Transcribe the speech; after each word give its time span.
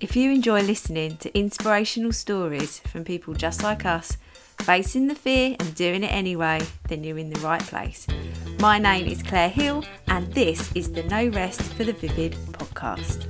If 0.00 0.14
you 0.14 0.30
enjoy 0.30 0.62
listening 0.62 1.16
to 1.16 1.36
inspirational 1.36 2.12
stories 2.12 2.78
from 2.78 3.02
people 3.02 3.34
just 3.34 3.64
like 3.64 3.84
us, 3.84 4.16
facing 4.60 5.08
the 5.08 5.16
fear 5.16 5.56
and 5.58 5.74
doing 5.74 6.04
it 6.04 6.12
anyway, 6.12 6.60
then 6.88 7.02
you're 7.02 7.18
in 7.18 7.30
the 7.30 7.40
right 7.40 7.60
place. 7.60 8.06
My 8.60 8.78
name 8.78 9.08
is 9.08 9.24
Claire 9.24 9.48
Hill, 9.48 9.84
and 10.06 10.32
this 10.34 10.70
is 10.76 10.92
the 10.92 11.02
No 11.02 11.26
Rest 11.26 11.60
for 11.72 11.82
the 11.82 11.94
Vivid 11.94 12.34
podcast. 12.52 13.26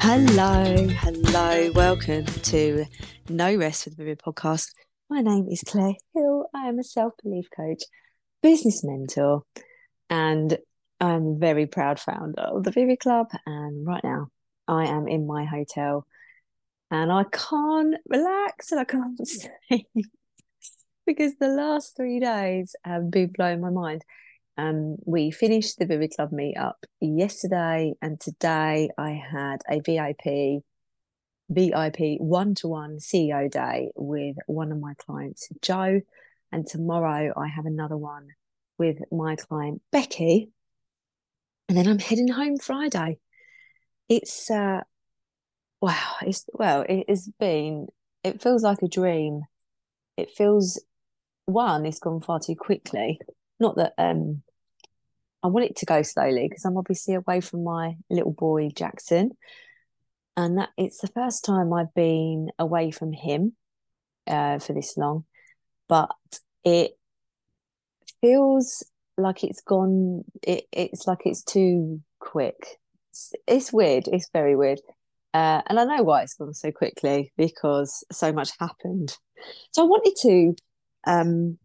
Hello, 0.00 0.86
hello, 0.88 1.72
welcome 1.72 2.24
to 2.24 2.84
No 3.28 3.56
Rest 3.56 3.82
for 3.82 3.90
the 3.90 3.96
Vivid 3.96 4.20
podcast. 4.24 4.70
My 5.10 5.22
name 5.22 5.48
is 5.50 5.64
Claire 5.66 5.94
Hill. 6.14 6.46
I 6.54 6.68
am 6.68 6.78
a 6.78 6.84
self 6.84 7.14
belief 7.20 7.48
coach 7.50 7.82
business 8.42 8.84
mentor, 8.84 9.42
and 10.10 10.58
I'm 11.00 11.26
a 11.26 11.34
very 11.36 11.66
proud 11.66 12.00
founder 12.00 12.42
of 12.42 12.64
the 12.64 12.70
Vivid 12.70 13.00
Club. 13.00 13.28
And 13.44 13.86
right 13.86 14.02
now, 14.02 14.28
I 14.68 14.86
am 14.86 15.08
in 15.08 15.26
my 15.26 15.44
hotel, 15.44 16.06
and 16.90 17.12
I 17.12 17.24
can't 17.24 17.96
relax 18.08 18.72
and 18.72 18.80
I 18.80 18.84
can't 18.84 19.18
sleep 19.28 19.86
because 21.06 21.32
the 21.36 21.48
last 21.48 21.96
three 21.96 22.20
days 22.20 22.74
have 22.84 23.10
been 23.10 23.28
blowing 23.28 23.60
my 23.60 23.70
mind. 23.70 24.04
Um, 24.58 24.96
we 25.04 25.30
finished 25.30 25.78
the 25.78 25.86
Vivid 25.86 26.12
Club 26.16 26.30
meetup 26.30 26.74
yesterday, 27.00 27.92
and 28.00 28.18
today 28.18 28.90
I 28.96 29.10
had 29.12 29.62
a 29.70 29.80
VIP 29.80 30.62
VIP 31.48 32.18
one 32.18 32.54
to 32.56 32.68
one 32.68 32.98
CEO 32.98 33.50
day 33.50 33.90
with 33.94 34.36
one 34.46 34.72
of 34.72 34.80
my 34.80 34.94
clients, 34.94 35.48
Joe. 35.62 36.00
And 36.52 36.66
tomorrow 36.66 37.32
I 37.36 37.48
have 37.48 37.66
another 37.66 37.96
one 37.96 38.28
with 38.78 38.98
my 39.10 39.36
client, 39.36 39.82
Becky. 39.92 40.50
And 41.68 41.76
then 41.76 41.88
I'm 41.88 41.98
heading 41.98 42.28
home 42.28 42.58
Friday. 42.58 43.18
It's, 44.08 44.50
uh, 44.50 44.82
wow, 45.80 46.14
it's, 46.22 46.44
well, 46.52 46.84
it 46.88 47.06
has 47.08 47.28
been, 47.40 47.88
it 48.22 48.42
feels 48.42 48.62
like 48.62 48.82
a 48.82 48.88
dream. 48.88 49.42
It 50.16 50.30
feels, 50.30 50.82
one, 51.46 51.84
it's 51.86 51.98
gone 51.98 52.20
far 52.20 52.38
too 52.38 52.56
quickly. 52.56 53.20
Not 53.58 53.76
that, 53.76 53.94
um, 53.98 54.42
I 55.42 55.48
want 55.48 55.66
it 55.66 55.76
to 55.76 55.86
go 55.86 56.02
slowly 56.02 56.48
because 56.48 56.64
I'm 56.64 56.76
obviously 56.76 57.14
away 57.14 57.40
from 57.40 57.62
my 57.62 57.96
little 58.10 58.32
boy 58.32 58.68
Jackson, 58.74 59.30
and 60.36 60.58
that 60.58 60.70
it's 60.76 60.98
the 60.98 61.06
first 61.06 61.44
time 61.44 61.72
I've 61.72 61.94
been 61.94 62.48
away 62.58 62.90
from 62.90 63.12
him 63.12 63.54
uh, 64.26 64.58
for 64.58 64.72
this 64.72 64.96
long, 64.96 65.24
but 65.88 66.10
it 66.64 66.92
feels 68.20 68.84
like 69.16 69.44
it's 69.44 69.60
gone. 69.62 70.24
It, 70.42 70.64
it's 70.72 71.06
like 71.06 71.20
it's 71.24 71.42
too 71.42 72.00
quick. 72.18 72.78
It's, 73.10 73.32
it's 73.46 73.72
weird. 73.72 74.08
It's 74.08 74.30
very 74.32 74.56
weird, 74.56 74.80
uh, 75.34 75.62
and 75.66 75.78
I 75.78 75.84
know 75.84 76.02
why 76.02 76.22
it's 76.22 76.34
gone 76.34 76.54
so 76.54 76.70
quickly 76.72 77.32
because 77.36 78.04
so 78.12 78.32
much 78.32 78.50
happened. 78.58 79.16
So 79.72 79.82
I 79.82 79.86
wanted 79.86 80.14
to 80.22 80.54
um, 81.06 81.58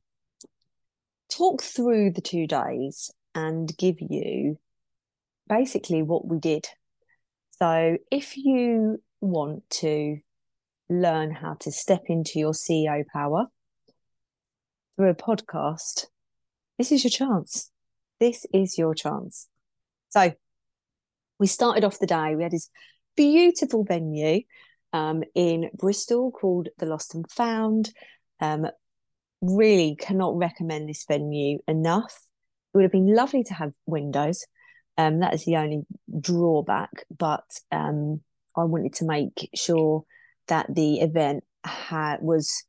talk 1.30 1.62
through 1.62 2.12
the 2.12 2.22
two 2.22 2.48
days 2.48 3.12
and 3.34 3.76
give 3.78 3.96
you 4.00 4.58
basically 5.48 6.02
what 6.02 6.28
we 6.28 6.38
did 6.38 6.68
so 7.62 7.98
if 8.10 8.38
you 8.38 9.04
want 9.20 9.70
to 9.70 10.18
learn 10.90 11.30
how 11.30 11.54
to 11.60 11.72
step 11.72 12.02
into 12.08 12.40
your 12.40 12.54
CEO 12.54 13.04
power 13.14 13.46
through 15.02 15.10
a 15.10 15.16
podcast, 15.16 16.06
this 16.78 16.92
is 16.92 17.04
your 17.04 17.10
chance. 17.10 17.72
This 18.20 18.46
is 18.54 18.78
your 18.78 18.94
chance. 18.94 19.48
So 20.10 20.34
we 21.40 21.48
started 21.48 21.84
off 21.84 21.98
the 21.98 22.06
day, 22.06 22.36
we 22.36 22.44
had 22.44 22.52
this 22.52 22.70
beautiful 23.18 23.84
venue 23.84 24.42
um, 24.94 25.24
in 25.34 25.72
Bristol 25.74 26.30
called 26.30 26.70
the 26.78 26.86
Lost 26.86 27.16
and 27.16 27.26
Found. 27.32 27.90
Um, 28.40 28.68
really 29.42 29.96
cannot 30.00 30.38
recommend 30.38 30.88
this 30.88 31.04
venue 31.08 31.58
enough. 31.68 32.16
It 32.72 32.78
would 32.78 32.84
have 32.84 32.92
been 32.92 33.16
lovely 33.16 33.44
to 33.46 33.56
have 33.56 33.72
windows. 33.88 34.46
Um, 35.00 35.22
that 35.22 35.34
is 35.34 35.46
the 35.46 35.56
only 35.56 35.82
drawback, 36.20 36.92
but 37.18 37.46
um, 37.72 38.22
I 38.56 38.66
wanted 38.66 38.94
to 38.96 39.06
make 39.06 39.50
sure 39.56 40.04
that 40.48 40.68
the 40.72 41.00
event 41.00 41.44
had 41.64 42.18
was 42.22 42.66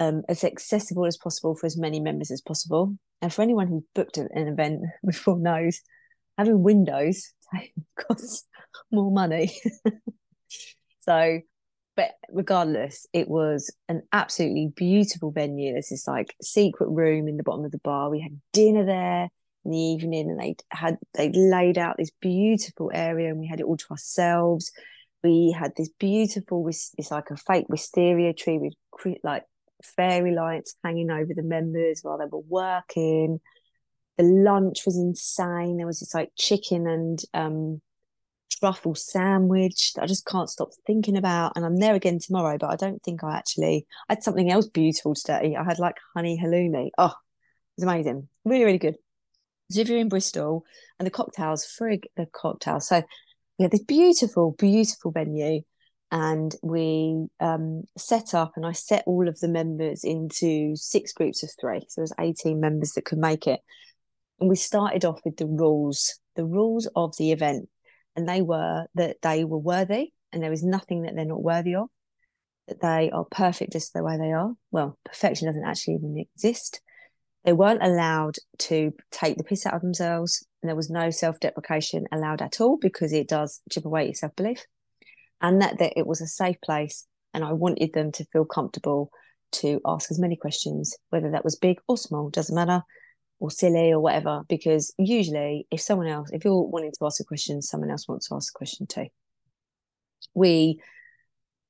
um, 0.00 0.22
as 0.28 0.42
accessible 0.42 1.06
as 1.06 1.16
possible 1.16 1.54
for 1.54 1.66
as 1.66 1.76
many 1.76 2.00
members 2.00 2.30
as 2.30 2.40
possible. 2.40 2.96
And 3.22 3.32
for 3.32 3.42
anyone 3.42 3.68
who's 3.68 3.84
booked 3.94 4.16
an 4.16 4.28
event 4.34 4.82
before 5.06 5.38
knows, 5.38 5.80
having 6.36 6.62
windows 6.62 7.32
costs 7.96 8.46
more 8.90 9.12
money. 9.12 9.54
so, 11.00 11.40
but 11.96 12.12
regardless, 12.30 13.06
it 13.12 13.28
was 13.28 13.72
an 13.88 14.02
absolutely 14.12 14.72
beautiful 14.74 15.30
venue. 15.30 15.72
There's 15.72 15.90
this 15.90 16.08
like 16.08 16.34
secret 16.40 16.88
room 16.88 17.28
in 17.28 17.36
the 17.36 17.42
bottom 17.42 17.64
of 17.64 17.72
the 17.72 17.78
bar. 17.78 18.10
We 18.10 18.20
had 18.20 18.40
dinner 18.52 18.86
there 18.86 19.28
in 19.66 19.70
the 19.70 19.78
evening 19.78 20.30
and 20.30 20.40
they 20.40 20.56
had 20.70 20.96
they 21.12 21.30
laid 21.32 21.76
out 21.76 21.96
this 21.98 22.10
beautiful 22.22 22.90
area 22.94 23.28
and 23.28 23.38
we 23.38 23.46
had 23.46 23.60
it 23.60 23.66
all 23.66 23.76
to 23.76 23.90
ourselves 23.90 24.72
we 25.22 25.54
had 25.58 25.72
this 25.76 25.90
beautiful 25.98 26.66
it's 26.66 27.10
like 27.10 27.30
a 27.30 27.36
fake 27.36 27.66
wisteria 27.68 28.32
tree 28.32 28.58
with 28.58 28.72
like 29.22 29.44
fairy 29.84 30.34
lights 30.34 30.76
hanging 30.84 31.10
over 31.10 31.32
the 31.34 31.42
members 31.42 32.00
while 32.02 32.18
they 32.18 32.24
were 32.24 32.42
working 32.48 33.40
the 34.18 34.24
lunch 34.24 34.84
was 34.84 34.96
insane 34.96 35.76
there 35.76 35.86
was 35.86 36.00
this 36.00 36.14
like 36.14 36.30
chicken 36.36 36.86
and 36.86 37.22
um 37.34 37.80
truffle 38.60 38.94
sandwich 38.94 39.92
that 39.94 40.02
I 40.02 40.06
just 40.06 40.26
can't 40.26 40.50
stop 40.50 40.70
thinking 40.86 41.16
about. 41.16 41.52
And 41.56 41.64
I'm 41.64 41.76
there 41.76 41.94
again 41.94 42.18
tomorrow, 42.18 42.58
but 42.58 42.70
I 42.70 42.76
don't 42.76 43.02
think 43.02 43.24
I 43.24 43.36
actually 43.36 43.86
I 44.08 44.14
had 44.14 44.22
something 44.22 44.50
else 44.50 44.68
beautiful 44.68 45.14
today. 45.14 45.56
I 45.58 45.64
had 45.64 45.78
like 45.78 45.96
honey 46.14 46.38
halloumi. 46.42 46.90
Oh, 46.98 47.06
it 47.06 47.12
was 47.76 47.84
amazing. 47.84 48.28
Really, 48.44 48.64
really 48.64 48.78
good. 48.78 48.96
So 49.70 49.80
if 49.80 49.88
you're 49.88 49.98
in 49.98 50.08
Bristol 50.08 50.64
and 50.98 51.06
the 51.06 51.10
cocktails, 51.10 51.64
frig 51.64 52.04
the 52.16 52.26
cocktails. 52.26 52.88
So 52.88 53.02
had 53.60 53.70
this 53.70 53.84
beautiful, 53.84 54.52
beautiful 54.58 55.10
venue 55.10 55.62
and 56.10 56.54
we 56.62 57.26
um, 57.38 57.84
set 57.96 58.34
up 58.34 58.52
and 58.56 58.66
I 58.66 58.72
set 58.72 59.04
all 59.06 59.28
of 59.28 59.38
the 59.38 59.48
members 59.48 60.02
into 60.02 60.74
six 60.74 61.12
groups 61.12 61.42
of 61.42 61.50
three. 61.60 61.80
So 61.88 62.00
there's 62.00 62.12
18 62.18 62.58
members 62.60 62.92
that 62.92 63.04
could 63.04 63.18
make 63.18 63.46
it. 63.46 63.60
And 64.40 64.48
we 64.48 64.56
started 64.56 65.04
off 65.04 65.20
with 65.24 65.36
the 65.36 65.46
rules, 65.46 66.18
the 66.34 66.44
rules 66.44 66.88
of 66.96 67.16
the 67.16 67.30
event. 67.30 67.68
And 68.16 68.28
they 68.28 68.42
were 68.42 68.86
that 68.96 69.18
they 69.22 69.44
were 69.44 69.58
worthy 69.58 70.12
and 70.32 70.42
there 70.42 70.52
is 70.52 70.64
nothing 70.64 71.02
that 71.02 71.14
they're 71.14 71.24
not 71.24 71.42
worthy 71.42 71.76
of, 71.76 71.88
that 72.66 72.80
they 72.80 73.10
are 73.10 73.24
perfect 73.30 73.72
just 73.72 73.92
the 73.92 74.02
way 74.02 74.16
they 74.16 74.32
are. 74.32 74.52
Well, 74.72 74.98
perfection 75.04 75.46
doesn't 75.46 75.64
actually 75.64 75.94
even 75.94 76.18
exist. 76.18 76.80
They 77.44 77.52
weren't 77.52 77.82
allowed 77.82 78.36
to 78.58 78.92
take 79.10 79.38
the 79.38 79.44
piss 79.44 79.64
out 79.64 79.74
of 79.74 79.80
themselves, 79.80 80.46
and 80.62 80.68
there 80.68 80.76
was 80.76 80.90
no 80.90 81.10
self 81.10 81.40
deprecation 81.40 82.06
allowed 82.12 82.42
at 82.42 82.60
all 82.60 82.76
because 82.76 83.12
it 83.12 83.28
does 83.28 83.60
chip 83.70 83.84
away 83.84 84.06
your 84.06 84.14
self 84.14 84.34
belief. 84.36 84.66
And 85.40 85.62
that, 85.62 85.78
that 85.78 85.94
it 85.96 86.06
was 86.06 86.20
a 86.20 86.26
safe 86.26 86.60
place, 86.62 87.06
and 87.32 87.44
I 87.44 87.52
wanted 87.52 87.92
them 87.92 88.12
to 88.12 88.24
feel 88.32 88.44
comfortable 88.44 89.10
to 89.52 89.80
ask 89.86 90.10
as 90.10 90.18
many 90.18 90.36
questions, 90.36 90.96
whether 91.10 91.30
that 91.30 91.44
was 91.44 91.56
big 91.56 91.78
or 91.88 91.96
small, 91.96 92.30
doesn't 92.30 92.54
matter, 92.54 92.82
or 93.38 93.50
silly 93.50 93.90
or 93.90 94.00
whatever. 94.00 94.42
Because 94.48 94.92
usually, 94.98 95.66
if 95.70 95.80
someone 95.80 96.08
else, 96.08 96.30
if 96.32 96.44
you're 96.44 96.62
wanting 96.62 96.92
to 96.92 97.06
ask 97.06 97.20
a 97.20 97.24
question, 97.24 97.62
someone 97.62 97.90
else 97.90 98.06
wants 98.06 98.28
to 98.28 98.34
ask 98.34 98.52
a 98.54 98.58
question 98.58 98.86
too. 98.86 99.06
We 100.34 100.80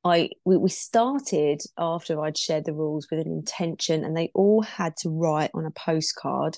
I 0.03 0.31
we, 0.45 0.57
we 0.57 0.69
started 0.69 1.61
after 1.79 2.21
I'd 2.21 2.39
shared 2.39 2.65
the 2.65 2.73
rules 2.73 3.07
with 3.11 3.21
an 3.21 3.33
intention, 3.33 4.05
and 4.05 4.17
they 4.17 4.31
all 4.35 4.63
had 4.63 4.97
to 4.99 5.11
write 5.11 5.51
on 5.55 5.67
a 5.67 5.71
postcard 5.71 6.57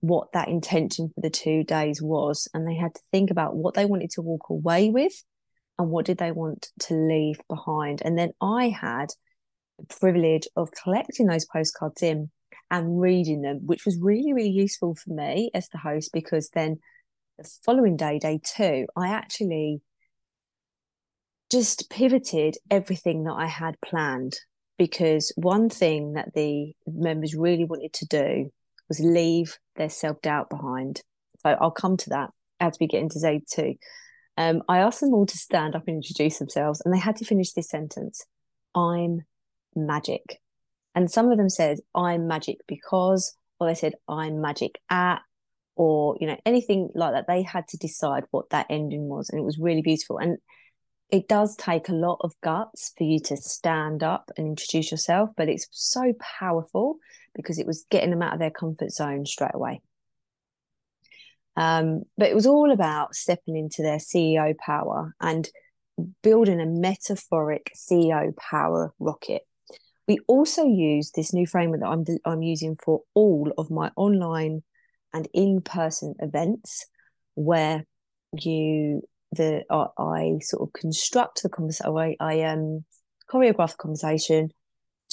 what 0.00 0.32
that 0.32 0.48
intention 0.48 1.10
for 1.14 1.20
the 1.20 1.30
two 1.30 1.64
days 1.64 2.00
was, 2.02 2.48
and 2.54 2.66
they 2.66 2.74
had 2.76 2.94
to 2.94 3.00
think 3.10 3.30
about 3.30 3.56
what 3.56 3.74
they 3.74 3.86
wanted 3.86 4.10
to 4.10 4.22
walk 4.22 4.50
away 4.50 4.90
with, 4.90 5.12
and 5.78 5.90
what 5.90 6.06
did 6.06 6.18
they 6.18 6.32
want 6.32 6.68
to 6.80 6.94
leave 6.94 7.38
behind. 7.48 8.02
And 8.04 8.16
then 8.18 8.32
I 8.40 8.68
had 8.68 9.08
the 9.78 9.86
privilege 9.86 10.46
of 10.56 10.70
collecting 10.82 11.26
those 11.26 11.46
postcards 11.46 12.02
in 12.02 12.30
and 12.70 13.00
reading 13.00 13.42
them, 13.42 13.60
which 13.64 13.84
was 13.84 13.98
really 14.00 14.32
really 14.32 14.50
useful 14.50 14.94
for 14.94 15.10
me 15.10 15.50
as 15.54 15.68
the 15.68 15.78
host 15.78 16.10
because 16.12 16.50
then 16.50 16.78
the 17.38 17.48
following 17.64 17.96
day, 17.96 18.18
day 18.18 18.40
two, 18.44 18.86
I 18.96 19.08
actually 19.08 19.80
just 21.50 21.90
pivoted 21.90 22.56
everything 22.70 23.24
that 23.24 23.34
I 23.34 23.46
had 23.46 23.76
planned 23.84 24.34
because 24.78 25.32
one 25.36 25.68
thing 25.68 26.14
that 26.14 26.34
the 26.34 26.72
members 26.86 27.34
really 27.34 27.64
wanted 27.64 27.92
to 27.94 28.06
do 28.06 28.50
was 28.88 29.00
leave 29.00 29.58
their 29.76 29.90
self 29.90 30.20
doubt 30.22 30.50
behind. 30.50 31.00
So 31.40 31.50
I'll 31.60 31.70
come 31.70 31.96
to 31.98 32.10
that 32.10 32.30
as 32.60 32.76
we 32.80 32.86
get 32.86 33.00
into 33.00 33.20
day 33.20 33.40
two. 33.50 33.74
Um, 34.36 34.62
I 34.68 34.78
asked 34.78 35.00
them 35.00 35.14
all 35.14 35.26
to 35.26 35.38
stand 35.38 35.76
up 35.76 35.84
and 35.86 35.96
introduce 35.96 36.38
themselves, 36.38 36.82
and 36.84 36.92
they 36.92 36.98
had 36.98 37.16
to 37.16 37.24
finish 37.24 37.52
this 37.52 37.68
sentence 37.68 38.24
I'm 38.74 39.22
magic. 39.76 40.40
And 40.94 41.10
some 41.10 41.30
of 41.30 41.38
them 41.38 41.48
said, 41.48 41.78
I'm 41.94 42.26
magic 42.28 42.58
because, 42.66 43.36
or 43.58 43.68
they 43.68 43.74
said, 43.74 43.94
I'm 44.08 44.40
magic 44.40 44.80
at, 44.90 45.20
or 45.76 46.16
you 46.20 46.26
know 46.26 46.36
anything 46.46 46.90
like 46.94 47.12
that. 47.12 47.26
They 47.26 47.42
had 47.42 47.66
to 47.68 47.76
decide 47.76 48.24
what 48.30 48.50
that 48.50 48.66
ending 48.70 49.08
was 49.08 49.28
and 49.30 49.40
it 49.40 49.44
was 49.44 49.58
really 49.58 49.82
beautiful. 49.82 50.18
And 50.18 50.38
it 51.10 51.28
does 51.28 51.54
take 51.56 51.88
a 51.88 51.94
lot 51.94 52.18
of 52.22 52.32
guts 52.42 52.92
for 52.96 53.04
you 53.04 53.20
to 53.20 53.36
stand 53.36 54.02
up 54.02 54.30
and 54.36 54.46
introduce 54.46 54.90
yourself 54.90 55.30
but 55.36 55.48
it's 55.48 55.68
so 55.70 56.12
powerful 56.40 56.96
because 57.34 57.58
it 57.58 57.66
was 57.66 57.86
getting 57.90 58.10
them 58.10 58.22
out 58.22 58.32
of 58.32 58.38
their 58.38 58.50
comfort 58.50 58.90
zone 58.90 59.24
straight 59.24 59.54
away 59.54 59.80
um, 61.56 62.02
but 62.16 62.28
it 62.28 62.34
was 62.34 62.46
all 62.46 62.72
about 62.72 63.14
stepping 63.14 63.56
into 63.56 63.82
their 63.82 63.98
ceo 63.98 64.56
power 64.58 65.14
and 65.20 65.48
building 66.22 66.60
a 66.60 66.66
metaphoric 66.66 67.70
ceo 67.76 68.36
power 68.36 68.92
rocket. 68.98 69.42
We 70.06 70.18
also 70.28 70.64
use 70.64 71.12
this 71.12 71.32
new 71.32 71.46
framework 71.46 71.80
that 71.80 71.88
I'm, 71.88 72.04
I'm 72.26 72.42
using 72.42 72.76
for 72.84 73.02
all 73.14 73.52
of 73.56 73.70
my 73.70 73.90
online 73.96 74.62
and 75.14 75.28
in-person 75.32 76.16
events 76.18 76.86
where 77.34 77.86
you 78.32 79.02
the 79.32 79.64
uh, 79.70 79.88
I 79.98 80.38
sort 80.40 80.68
of 80.68 80.72
construct 80.72 81.42
the 81.42 81.48
conversation 81.48 81.96
I, 81.96 82.16
I 82.20 82.42
um 82.42 82.84
choreograph 83.30 83.72
the 83.72 83.76
conversation 83.78 84.50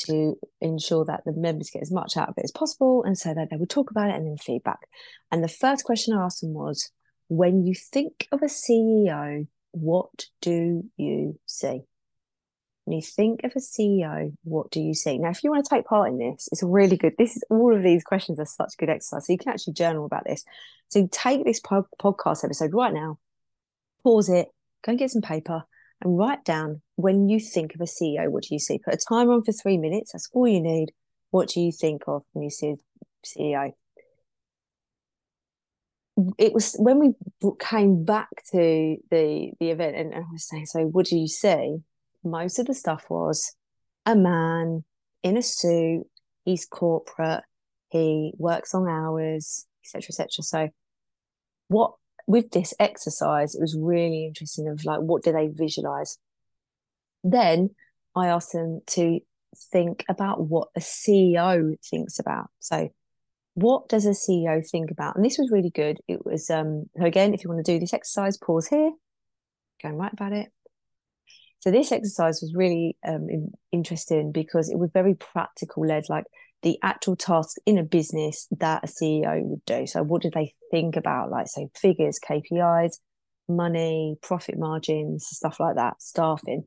to 0.06 0.36
ensure 0.60 1.06
that 1.06 1.22
the 1.26 1.34
members 1.34 1.70
get 1.70 1.82
as 1.82 1.92
much 1.92 2.18
out 2.18 2.30
of 2.30 2.38
it 2.38 2.44
as 2.44 2.52
possible 2.52 3.04
and 3.04 3.18
so 3.18 3.34
that 3.34 3.50
they 3.50 3.58
would 3.58 3.70
talk 3.70 3.92
about 3.92 4.10
it 4.10 4.16
and 4.16 4.28
then 4.28 4.38
feedback 4.38 4.80
and 5.32 5.44
the 5.44 5.48
first 5.48 5.84
question 5.84 6.16
i 6.16 6.24
asked 6.24 6.42
them 6.42 6.54
was 6.54 6.92
when 7.28 7.66
you 7.66 7.74
think 7.74 8.28
of 8.32 8.42
a 8.42 8.46
ceo 8.46 9.48
what 9.72 10.26
do 10.42 10.84
you 10.98 11.40
see 11.46 11.82
when 12.86 12.98
you 12.98 13.02
think 13.02 13.44
of 13.44 13.52
a 13.56 13.60
CEO, 13.60 14.36
what 14.44 14.72
do 14.72 14.82
you 14.82 14.94
see? 14.94 15.18
Now, 15.18 15.30
if 15.30 15.44
you 15.44 15.52
want 15.52 15.64
to 15.64 15.70
take 15.70 15.86
part 15.86 16.10
in 16.10 16.18
this, 16.18 16.50
it's 16.52 16.64
really 16.64 16.98
good. 16.98 17.14
This 17.18 17.38
is 17.38 17.44
all 17.50 17.76
of 17.76 17.84
these 17.84 18.04
questions 18.04 18.40
are 18.40 18.46
such 18.46 18.76
good 18.78 18.90
exercise. 18.90 19.28
So 19.28 19.34
you 19.34 19.40
can 19.40 19.50
actually 19.54 19.74
journal 19.74 20.06
about 20.06 20.26
this. 20.26 20.44
So 20.90 21.08
take 21.12 21.46
this 21.46 21.60
po- 21.60 21.88
podcast 22.02 22.44
episode 22.44 22.74
right 22.74 22.94
now, 22.94 23.20
pause 24.04 24.30
it, 24.30 24.48
go 24.84 24.92
and 24.92 25.00
get 25.00 25.12
some 25.12 25.22
paper 25.22 25.64
and 26.02 26.18
write 26.18 26.44
down 26.44 26.82
when 27.02 27.30
you 27.30 27.40
think 27.40 27.76
of 27.76 27.82
a 27.82 27.86
CEO, 27.86 28.30
what 28.30 28.44
do 28.44 28.56
you 28.56 28.60
see? 28.60 28.80
Put 28.80 28.94
a 28.94 28.98
timer 28.98 29.34
on 29.34 29.44
for 29.44 29.52
three 29.52 29.78
minutes. 29.78 30.12
That's 30.12 30.30
all 30.34 30.48
you 30.48 30.62
need. 30.62 30.92
What 31.32 31.50
do 31.50 31.62
you 31.62 31.72
think 31.72 32.04
of 32.08 32.24
when 32.34 32.44
you 32.44 32.50
see 32.50 32.76
CEO? 33.26 33.74
It 36.38 36.54
was 36.54 36.76
when 36.78 37.00
we 37.00 37.14
came 37.60 38.04
back 38.04 38.30
to 38.52 38.98
the 39.10 39.52
the 39.60 39.70
event, 39.70 39.96
and 39.96 40.14
I 40.14 40.20
was 40.32 40.48
saying, 40.48 40.66
"So, 40.68 40.82
what 40.84 41.06
do 41.08 41.18
you 41.18 41.28
see?" 41.28 41.80
most 42.24 42.60
of 42.60 42.68
the 42.68 42.74
stuff 42.74 43.06
was 43.10 43.56
a 44.06 44.16
man 44.16 44.84
in 45.24 45.38
a 45.38 45.42
suit, 45.42 46.04
he's 46.46 46.66
corporate, 46.66 47.44
he 47.90 48.34
works 48.38 48.74
long 48.74 48.90
hours, 48.90 49.66
etc., 49.84 50.08
etc. 50.10 50.28
So, 50.44 50.70
what 51.68 51.94
with 52.28 52.52
this 52.52 52.74
exercise, 52.80 53.56
it 53.56 53.62
was 53.62 53.78
really 53.78 54.26
interesting 54.26 54.68
of 54.68 54.86
like 54.86 55.00
what 55.00 55.24
do 55.24 55.32
they 55.32 55.48
visualize. 55.48 56.18
Then 57.24 57.72
I 58.16 58.28
asked 58.28 58.54
them 58.54 58.82
to 58.88 59.20
think 59.72 60.06
about 60.10 60.42
what 60.42 60.70
a 60.76 60.80
CEO 60.80 61.76
thinks 61.84 62.20
about. 62.20 62.50
So, 62.60 62.90
what 63.54 63.90
does 63.90 64.06
a 64.06 64.12
CEO 64.12 64.68
think 64.68 64.92
about? 64.92 65.16
And 65.16 65.26
this 65.26 65.38
was 65.38 65.52
really 65.52 65.70
good. 65.70 66.00
It 66.08 66.26
was 66.26 66.50
um 66.50 66.86
so 66.98 67.06
again, 67.06 67.34
if 67.34 67.44
you 67.44 67.50
want 67.50 67.66
to 67.66 67.72
do 67.72 67.80
this 67.80 67.94
exercise, 67.94 68.38
pause 68.38 68.68
here, 68.68 68.92
go 69.82 69.90
and 69.90 69.98
write 69.98 70.14
about 70.14 70.34
it. 70.34 70.50
So 71.60 71.70
this 71.70 71.92
exercise 71.92 72.40
was 72.42 72.56
really 72.56 72.98
um, 73.08 73.30
in, 73.30 73.52
interesting 73.72 74.32
because 74.32 74.70
it 74.70 74.80
was 74.80 74.90
very 74.94 75.14
practical 75.14 75.86
led, 75.86 76.06
like 76.10 76.26
the 76.64 76.80
actual 76.82 77.16
tasks 77.16 77.60
in 77.68 77.78
a 77.78 77.84
business 77.84 78.48
that 78.60 78.84
a 78.84 78.88
CEO 78.88 79.44
would 79.44 79.66
do. 79.66 79.86
So 79.86 80.02
what 80.02 80.24
did 80.24 80.34
they 80.34 80.56
think 80.72 80.96
about, 80.96 81.30
like 81.30 81.48
say 81.48 81.68
figures, 81.76 82.20
KPIs, 82.20 82.98
money, 83.48 84.16
profit 84.22 84.58
margins, 84.58 85.28
stuff 85.28 85.60
like 85.60 85.76
that, 85.76 86.02
staffing. 86.02 86.66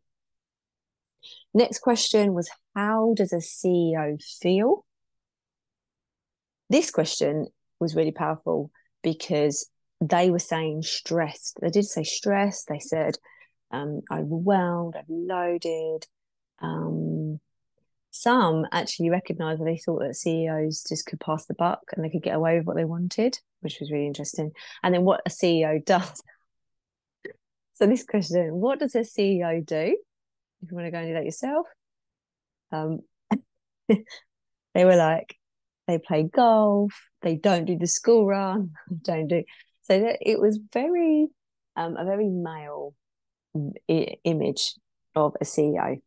Next 1.54 1.78
question 1.78 2.34
was 2.34 2.50
how 2.74 3.14
does 3.16 3.32
a 3.32 3.36
CEO 3.36 4.20
feel? 4.40 4.84
This 6.68 6.90
question 6.90 7.46
was 7.78 7.94
really 7.94 8.10
powerful 8.10 8.72
because 9.02 9.70
they 10.00 10.30
were 10.30 10.40
saying 10.40 10.82
stressed. 10.82 11.58
They 11.60 11.70
did 11.70 11.84
say 11.84 12.02
stressed. 12.02 12.66
They 12.68 12.80
said 12.80 13.16
um, 13.70 14.00
overwhelmed, 14.12 14.96
overloaded. 14.96 16.06
Um, 16.60 17.38
some 18.10 18.66
actually 18.72 19.10
recognised 19.10 19.60
that 19.60 19.64
they 19.64 19.76
thought 19.76 20.00
that 20.00 20.16
CEOs 20.16 20.84
just 20.88 21.06
could 21.06 21.20
pass 21.20 21.46
the 21.46 21.54
buck 21.54 21.82
and 21.92 22.04
they 22.04 22.10
could 22.10 22.22
get 22.22 22.36
away 22.36 22.56
with 22.56 22.66
what 22.66 22.76
they 22.76 22.84
wanted, 22.84 23.38
which 23.60 23.78
was 23.80 23.90
really 23.90 24.06
interesting. 24.06 24.52
And 24.82 24.94
then 24.94 25.04
what 25.04 25.22
a 25.26 25.30
CEO 25.30 25.84
does. 25.84 26.22
so 27.74 27.86
this 27.86 28.04
question: 28.04 28.54
What 28.54 28.80
does 28.80 28.94
a 28.94 29.00
CEO 29.00 29.64
do? 29.64 29.96
If 30.64 30.70
you 30.70 30.76
want 30.76 30.87
to 30.87 30.90
go 30.90 30.99
and 30.99 31.08
do 31.08 31.14
that 31.14 31.25
yourself, 31.26 31.66
um, 32.72 33.00
they 33.88 34.84
were 34.84 34.96
like, 34.96 35.37
they 35.87 35.99
play 35.99 36.22
golf, 36.22 36.93
they 37.20 37.37
don't 37.37 37.66
do 37.66 37.76
the 37.76 37.87
school 37.87 38.26
run, 38.26 38.70
don't 39.02 39.28
do. 39.28 39.44
So 39.82 40.00
that 40.00 40.19
it 40.22 40.40
was 40.40 40.58
very, 40.72 41.28
um, 41.76 41.96
a 41.99 42.05
very 42.05 42.28
male 42.28 42.94
I- 43.90 44.16
image 44.25 44.75
of 45.14 45.34
a 45.38 45.44
CEO. 45.44 46.00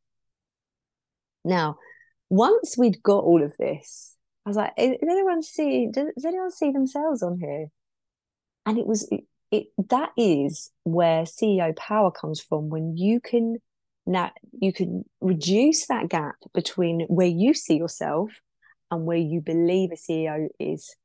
Now, 1.45 1.77
once 2.29 2.77
we'd 2.77 3.03
got 3.03 3.23
all 3.23 3.43
of 3.43 3.55
this, 3.57 4.15
I 4.45 4.49
was 4.49 4.57
like, 4.57 4.73
"Is 4.75 4.97
anyone 5.01 5.43
see? 5.43 5.87
Does, 5.91 6.07
does 6.15 6.25
anyone 6.25 6.51
see 6.51 6.71
themselves 6.71 7.21
on 7.21 7.39
here?" 7.39 7.67
And 8.65 8.77
it 8.77 8.87
was 8.87 9.07
it, 9.11 9.25
it. 9.51 9.67
That 9.89 10.09
is 10.17 10.71
where 10.83 11.23
CEO 11.23 11.75
power 11.75 12.11
comes 12.11 12.41
from. 12.41 12.69
When 12.69 12.97
you 12.97 13.21
can 13.21 13.57
now 14.07 14.31
you 14.59 14.71
can 14.73 15.03
reduce 15.21 15.87
that 15.87 16.09
gap 16.09 16.35
between 16.53 17.01
where 17.01 17.27
you 17.27 17.53
see 17.53 17.75
yourself 17.75 18.31
and 18.89 19.05
where 19.05 19.17
you 19.17 19.41
believe 19.41 19.91
a 19.91 19.95
CEO 19.95 20.47
is. 20.59 20.95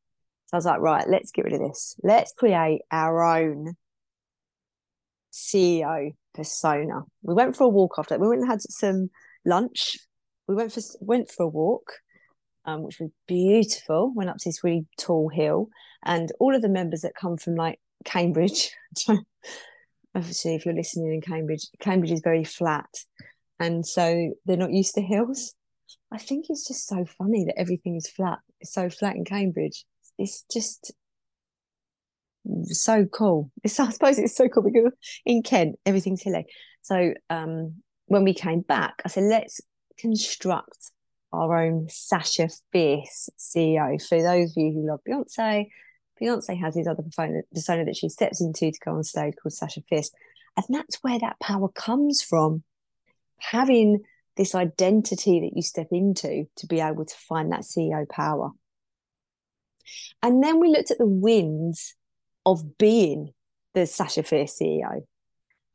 So 0.46 0.54
I 0.54 0.56
was 0.56 0.64
like, 0.66 0.80
right, 0.80 1.08
let's 1.08 1.32
get 1.32 1.44
rid 1.44 1.54
of 1.54 1.60
this. 1.60 1.96
Let's 2.02 2.32
create 2.32 2.82
our 2.90 3.22
own 3.22 3.74
CEO 5.32 6.14
persona. 6.34 7.02
We 7.22 7.34
went 7.34 7.56
for 7.56 7.64
a 7.64 7.68
walk 7.68 7.94
after. 7.98 8.14
That. 8.14 8.20
We 8.20 8.28
went 8.28 8.42
and 8.42 8.50
had 8.50 8.62
some 8.62 9.10
lunch. 9.44 9.96
We 10.46 10.54
went 10.54 10.72
for 10.72 10.80
went 11.00 11.30
for 11.30 11.44
a 11.44 11.48
walk, 11.48 11.92
um, 12.64 12.82
which 12.82 13.00
was 13.00 13.10
beautiful. 13.26 14.12
Went 14.14 14.30
up 14.30 14.36
to 14.38 14.48
this 14.48 14.62
really 14.62 14.86
tall 14.98 15.28
hill, 15.28 15.68
and 16.04 16.30
all 16.38 16.54
of 16.54 16.62
the 16.62 16.68
members 16.68 17.00
that 17.00 17.14
come 17.14 17.36
from 17.36 17.56
like 17.56 17.80
Cambridge. 18.04 18.70
obviously, 20.14 20.54
if 20.54 20.64
you're 20.64 20.74
listening 20.74 21.14
in 21.14 21.20
Cambridge, 21.20 21.66
Cambridge 21.80 22.12
is 22.12 22.20
very 22.22 22.44
flat, 22.44 22.88
and 23.58 23.86
so 23.86 24.32
they're 24.46 24.56
not 24.56 24.72
used 24.72 24.94
to 24.94 25.02
hills. 25.02 25.54
I 26.10 26.18
think 26.18 26.46
it's 26.48 26.66
just 26.66 26.86
so 26.86 27.04
funny 27.18 27.44
that 27.46 27.58
everything 27.58 27.96
is 27.96 28.08
flat. 28.08 28.38
It's 28.60 28.72
so 28.72 28.90
flat 28.90 29.16
in 29.16 29.24
Cambridge. 29.24 29.84
It's 30.18 30.44
just 30.52 30.92
so 32.64 33.06
cool. 33.06 33.50
It's, 33.64 33.78
I 33.80 33.90
suppose 33.90 34.18
it's 34.18 34.36
so 34.36 34.48
cool 34.48 34.62
because 34.62 34.92
in 35.24 35.42
Kent 35.42 35.76
everything's 35.86 36.22
hilly. 36.22 36.46
So 36.82 37.14
um, 37.30 37.76
when 38.06 38.24
we 38.24 38.34
came 38.34 38.60
back, 38.60 38.94
I 39.04 39.08
said, 39.08 39.24
let's 39.24 39.60
construct 39.98 40.90
our 41.32 41.64
own 41.64 41.86
Sasha 41.88 42.48
Fierce 42.72 43.30
CEO. 43.38 44.06
For 44.06 44.22
those 44.22 44.50
of 44.50 44.56
you 44.56 44.72
who 44.72 44.88
love 44.88 45.00
Beyonce, 45.08 45.68
Beyonce 46.22 46.58
has 46.58 46.76
his 46.76 46.86
other 46.86 47.02
persona, 47.02 47.84
that 47.84 47.96
she 47.96 48.08
steps 48.08 48.40
into 48.40 48.70
to 48.70 48.78
go 48.84 48.92
on 48.92 49.04
stage 49.04 49.34
called 49.42 49.52
Sasha 49.52 49.82
Fierce. 49.88 50.10
And 50.56 50.66
that's 50.68 51.02
where 51.02 51.18
that 51.18 51.40
power 51.40 51.68
comes 51.68 52.22
from. 52.22 52.62
Having 53.38 54.02
this 54.36 54.54
identity 54.54 55.40
that 55.40 55.56
you 55.56 55.62
step 55.62 55.88
into 55.90 56.46
to 56.56 56.66
be 56.66 56.80
able 56.80 57.04
to 57.04 57.16
find 57.16 57.52
that 57.52 57.62
CEO 57.62 58.08
power. 58.08 58.50
And 60.22 60.42
then 60.42 60.60
we 60.60 60.68
looked 60.68 60.90
at 60.90 60.98
the 60.98 61.06
wins 61.06 61.94
of 62.46 62.78
being 62.78 63.32
the 63.74 63.86
Sasha 63.86 64.22
Fierce 64.22 64.58
CEO. 64.58 65.02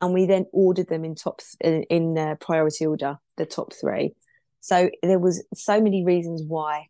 And 0.00 0.14
we 0.14 0.26
then 0.26 0.46
ordered 0.52 0.88
them 0.88 1.04
in 1.04 1.14
top 1.14 1.40
in, 1.60 1.82
in 1.84 2.16
uh, 2.16 2.36
priority 2.36 2.86
order, 2.86 3.18
the 3.36 3.46
top 3.46 3.72
three. 3.74 4.14
So 4.60 4.90
there 5.02 5.18
was 5.18 5.44
so 5.54 5.80
many 5.80 6.04
reasons 6.04 6.42
why 6.46 6.88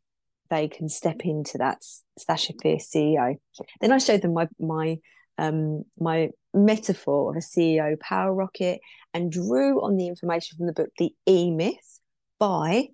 they 0.50 0.68
can 0.68 0.88
step 0.88 1.20
into 1.20 1.58
that 1.58 1.82
Sasha 2.18 2.52
Fierce 2.60 2.90
CEO. 2.90 3.36
Then 3.80 3.92
I 3.92 3.98
showed 3.98 4.22
them 4.22 4.34
my 4.34 4.48
my 4.58 4.98
um, 5.36 5.84
my 5.98 6.30
metaphor 6.52 7.30
of 7.30 7.36
a 7.36 7.40
CEO 7.40 7.98
power 8.00 8.34
rocket 8.34 8.80
and 9.14 9.30
drew 9.30 9.82
on 9.82 9.96
the 9.96 10.08
information 10.08 10.56
from 10.56 10.66
the 10.66 10.72
book 10.72 10.90
The 10.98 11.14
E 11.26 11.50
Myth 11.50 12.00
by, 12.38 12.88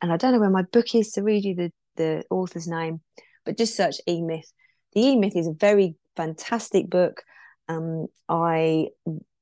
and 0.00 0.12
I 0.12 0.16
don't 0.16 0.32
know 0.32 0.40
where 0.40 0.50
my 0.50 0.62
book 0.62 0.94
is 0.94 1.12
to 1.12 1.22
read 1.22 1.44
you 1.44 1.54
the, 1.54 1.72
the 1.96 2.24
author's 2.30 2.66
name, 2.66 3.00
but 3.44 3.56
just 3.56 3.76
search 3.76 3.96
E 4.08 4.20
Myth 4.20 4.52
the 4.92 5.00
E 5.00 5.16
Myth 5.16 5.36
is 5.36 5.48
a 5.48 5.52
very 5.52 5.96
fantastic 6.16 6.88
book. 6.88 7.22
Um, 7.68 8.06
I 8.28 8.88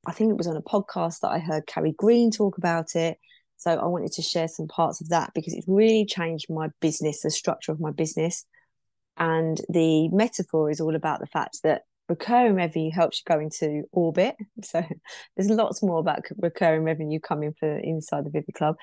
I 0.07 0.11
think 0.13 0.31
it 0.31 0.37
was 0.37 0.47
on 0.47 0.57
a 0.57 0.61
podcast 0.61 1.19
that 1.21 1.29
I 1.29 1.39
heard 1.39 1.67
Carrie 1.67 1.93
Green 1.97 2.31
talk 2.31 2.57
about 2.57 2.95
it. 2.95 3.17
So 3.61 3.77
I 3.77 3.85
wanted 3.85 4.11
to 4.13 4.23
share 4.23 4.47
some 4.47 4.67
parts 4.67 5.01
of 5.01 5.09
that 5.09 5.33
because 5.35 5.53
it's 5.53 5.67
really 5.67 6.03
changed 6.03 6.47
my 6.49 6.69
business, 6.79 7.21
the 7.21 7.29
structure 7.29 7.71
of 7.71 7.79
my 7.79 7.91
business. 7.91 8.43
And 9.17 9.61
the 9.69 10.09
metaphor 10.09 10.71
is 10.71 10.81
all 10.81 10.95
about 10.95 11.19
the 11.19 11.27
fact 11.27 11.59
that 11.63 11.83
recurring 12.09 12.55
revenue 12.55 12.89
helps 12.91 13.21
you 13.21 13.31
go 13.31 13.39
into 13.39 13.83
orbit. 13.91 14.35
So 14.63 14.83
there's 15.35 15.51
lots 15.51 15.83
more 15.83 15.99
about 15.99 16.25
recurring 16.37 16.83
revenue 16.83 17.19
coming 17.19 17.53
for 17.59 17.77
inside 17.77 18.25
the 18.25 18.31
Vivid 18.31 18.55
Club. 18.55 18.77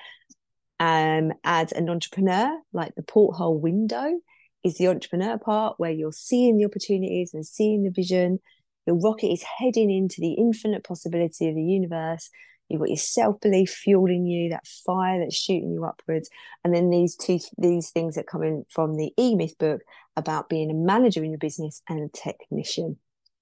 Um, 0.79 1.33
as 1.43 1.73
an 1.73 1.89
entrepreneur, 1.89 2.57
like 2.71 2.95
the 2.95 3.03
porthole 3.03 3.59
window 3.59 4.21
is 4.63 4.77
the 4.77 4.87
entrepreneur 4.87 5.37
part 5.37 5.75
where 5.77 5.91
you're 5.91 6.13
seeing 6.13 6.57
the 6.57 6.63
opportunities 6.63 7.33
and 7.33 7.45
seeing 7.45 7.83
the 7.83 7.91
vision. 7.91 8.39
Your 8.87 8.95
rocket 8.95 9.27
is 9.27 9.43
heading 9.43 9.91
into 9.91 10.21
the 10.21 10.35
infinite 10.35 10.85
possibility 10.85 11.49
of 11.49 11.55
the 11.55 11.63
universe. 11.63 12.29
You've 12.69 12.81
got 12.81 12.89
your 12.89 12.97
self 12.97 13.41
belief 13.41 13.71
fueling 13.71 14.27
you, 14.27 14.49
that 14.51 14.67
fire 14.67 15.19
that's 15.19 15.35
shooting 15.35 15.73
you 15.73 15.85
upwards, 15.85 16.29
and 16.63 16.73
then 16.73 16.89
these 16.89 17.15
two 17.15 17.39
these 17.57 17.89
things 17.89 18.15
that 18.15 18.27
come 18.27 18.43
in 18.43 18.65
from 18.69 18.95
the 18.95 19.11
E 19.17 19.35
Myth 19.35 19.57
book 19.57 19.81
about 20.15 20.49
being 20.49 20.69
a 20.69 20.75
manager 20.75 21.23
in 21.23 21.31
your 21.31 21.39
business 21.39 21.81
and 21.89 21.99
a 21.99 22.09
technician. 22.09 22.97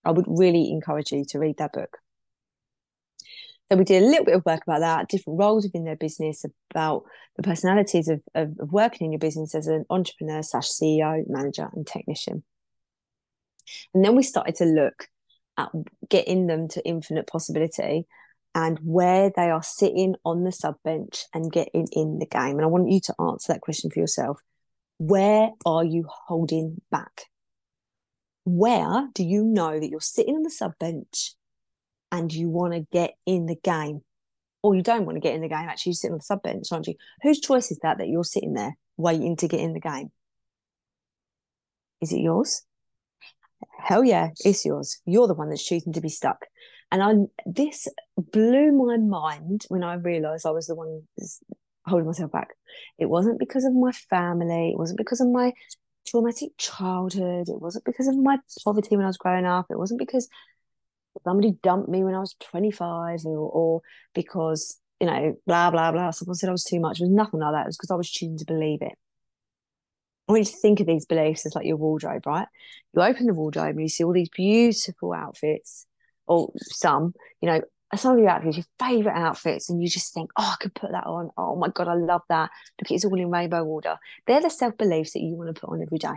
I 0.05 0.11
would 0.11 0.25
really 0.27 0.71
encourage 0.71 1.11
you 1.11 1.25
to 1.25 1.39
read 1.39 1.57
that 1.57 1.73
book. 1.73 1.97
So 3.69 3.77
we 3.77 3.83
did 3.83 4.01
a 4.01 4.05
little 4.05 4.23
bit 4.23 4.35
of 4.35 4.45
work 4.45 4.61
about 4.65 4.79
that, 4.79 5.09
different 5.09 5.39
roles 5.39 5.65
within 5.65 5.83
their 5.83 5.97
business, 5.97 6.45
about 6.71 7.03
the 7.35 7.43
personalities 7.43 8.07
of, 8.07 8.21
of, 8.33 8.55
of 8.59 8.71
working 8.71 9.05
in 9.05 9.11
your 9.11 9.19
business 9.19 9.53
as 9.53 9.67
an 9.67 9.83
entrepreneur 9.89 10.41
slash 10.41 10.67
CEO, 10.69 11.27
manager, 11.27 11.67
and 11.73 11.85
technician. 11.85 12.43
And 13.93 14.05
then 14.05 14.15
we 14.15 14.23
started 14.23 14.55
to 14.55 14.65
look 14.65 15.09
at 15.57 15.69
getting 16.07 16.47
them 16.47 16.69
to 16.69 16.87
infinite 16.87 17.27
possibility 17.27 18.05
and 18.57 18.79
where 18.79 19.31
they 19.37 19.51
are 19.51 19.61
sitting 19.61 20.15
on 20.25 20.43
the 20.43 20.51
sub 20.51 20.77
bench 20.83 21.25
and 21.31 21.51
getting 21.51 21.87
in 21.91 22.17
the 22.17 22.25
game. 22.25 22.55
And 22.57 22.63
I 22.63 22.65
want 22.65 22.89
you 22.89 22.99
to 23.01 23.13
answer 23.19 23.53
that 23.53 23.61
question 23.61 23.91
for 23.91 23.99
yourself. 23.99 24.39
Where 24.97 25.51
are 25.63 25.85
you 25.85 26.07
holding 26.25 26.81
back? 26.89 27.25
Where 28.45 29.09
do 29.13 29.23
you 29.23 29.43
know 29.43 29.79
that 29.79 29.89
you're 29.89 30.01
sitting 30.01 30.37
on 30.37 30.41
the 30.41 30.49
sub 30.49 30.71
bench 30.79 31.35
and 32.11 32.33
you 32.33 32.49
want 32.49 32.73
to 32.73 32.87
get 32.91 33.13
in 33.27 33.45
the 33.45 33.57
game? 33.63 34.01
Or 34.63 34.73
you 34.73 34.81
don't 34.81 35.05
want 35.05 35.17
to 35.17 35.21
get 35.21 35.35
in 35.35 35.41
the 35.41 35.49
game, 35.49 35.69
actually, 35.69 35.91
you're 35.91 35.97
sitting 35.97 36.13
on 36.13 36.17
the 36.17 36.23
sub 36.23 36.41
bench, 36.41 36.65
aren't 36.71 36.87
you? 36.87 36.95
Whose 37.21 37.39
choice 37.39 37.69
is 37.69 37.77
that 37.83 37.99
that 37.99 38.07
you're 38.07 38.23
sitting 38.23 38.53
there 38.53 38.75
waiting 38.97 39.35
to 39.35 39.47
get 39.47 39.59
in 39.59 39.73
the 39.73 39.79
game? 39.79 40.09
Is 42.01 42.11
it 42.11 42.21
yours? 42.21 42.63
Hell 43.77 44.03
yeah, 44.03 44.29
it's 44.43 44.65
yours. 44.65 44.99
You're 45.05 45.27
the 45.27 45.35
one 45.35 45.49
that's 45.49 45.63
choosing 45.63 45.93
to 45.93 46.01
be 46.01 46.09
stuck. 46.09 46.47
And 46.91 47.03
I 47.03 47.13
this 47.45 47.87
blew 48.17 48.71
my 48.71 48.97
mind 48.97 49.65
when 49.67 49.83
I 49.83 49.95
realised 49.95 50.45
I 50.45 50.51
was 50.51 50.67
the 50.67 50.75
one 50.75 51.01
holding 51.85 52.05
myself 52.07 52.31
back. 52.31 52.49
It 52.97 53.07
wasn't 53.07 53.39
because 53.39 53.65
of 53.65 53.73
my 53.73 53.91
family. 53.91 54.71
It 54.71 54.77
wasn't 54.77 54.97
because 54.97 55.21
of 55.21 55.27
my 55.27 55.53
traumatic 56.07 56.51
childhood. 56.57 57.49
It 57.49 57.61
wasn't 57.61 57.85
because 57.85 58.07
of 58.07 58.17
my 58.17 58.37
poverty 58.63 58.95
when 58.95 59.05
I 59.05 59.09
was 59.09 59.17
growing 59.17 59.45
up. 59.45 59.67
It 59.69 59.77
wasn't 59.77 59.99
because 59.99 60.29
somebody 61.23 61.57
dumped 61.63 61.89
me 61.89 62.03
when 62.03 62.15
I 62.15 62.19
was 62.19 62.35
25 62.39 63.25
or, 63.25 63.37
or 63.37 63.81
because, 64.13 64.79
you 64.99 65.07
know, 65.07 65.35
blah, 65.45 65.71
blah, 65.71 65.91
blah. 65.91 66.11
Someone 66.11 66.35
said 66.35 66.49
I 66.49 66.53
was 66.53 66.63
too 66.63 66.79
much. 66.79 66.99
It 66.99 67.03
was 67.03 67.11
nothing 67.11 67.39
like 67.39 67.53
that. 67.53 67.63
It 67.63 67.67
was 67.67 67.77
because 67.77 67.91
I 67.91 67.95
was 67.95 68.09
choosing 68.09 68.37
to 68.37 68.45
believe 68.45 68.81
it. 68.81 68.93
I 70.27 70.31
want 70.33 70.45
you 70.45 70.51
to 70.51 70.57
think 70.57 70.79
of 70.81 70.87
these 70.87 71.05
beliefs 71.05 71.45
as 71.45 71.55
like 71.55 71.65
your 71.65 71.77
wardrobe, 71.77 72.25
right? 72.25 72.47
You 72.93 73.01
open 73.01 73.27
the 73.27 73.33
wardrobe 73.33 73.75
and 73.75 73.81
you 73.81 73.87
see 73.87 74.03
all 74.03 74.11
these 74.11 74.29
beautiful 74.29 75.13
outfits, 75.13 75.85
or 76.27 76.51
some, 76.57 77.13
you 77.41 77.49
know, 77.49 77.61
some 77.95 78.13
of 78.13 78.19
your 78.19 78.29
outfits, 78.29 78.57
your 78.57 78.65
favorite 78.79 79.15
outfits, 79.15 79.69
and 79.69 79.81
you 79.81 79.87
just 79.87 80.13
think, 80.13 80.29
oh, 80.37 80.53
I 80.53 80.61
could 80.61 80.75
put 80.75 80.91
that 80.91 81.05
on. 81.05 81.29
Oh 81.37 81.55
my 81.55 81.69
God, 81.69 81.87
I 81.87 81.93
love 81.93 82.21
that. 82.29 82.49
Look, 82.81 82.91
it's 82.91 83.05
all 83.05 83.19
in 83.19 83.31
rainbow 83.31 83.63
order. 83.63 83.97
They're 84.25 84.41
the 84.41 84.49
self 84.49 84.77
beliefs 84.77 85.13
that 85.13 85.21
you 85.21 85.35
want 85.35 85.53
to 85.53 85.59
put 85.59 85.69
on 85.69 85.81
every 85.81 85.97
day. 85.97 86.15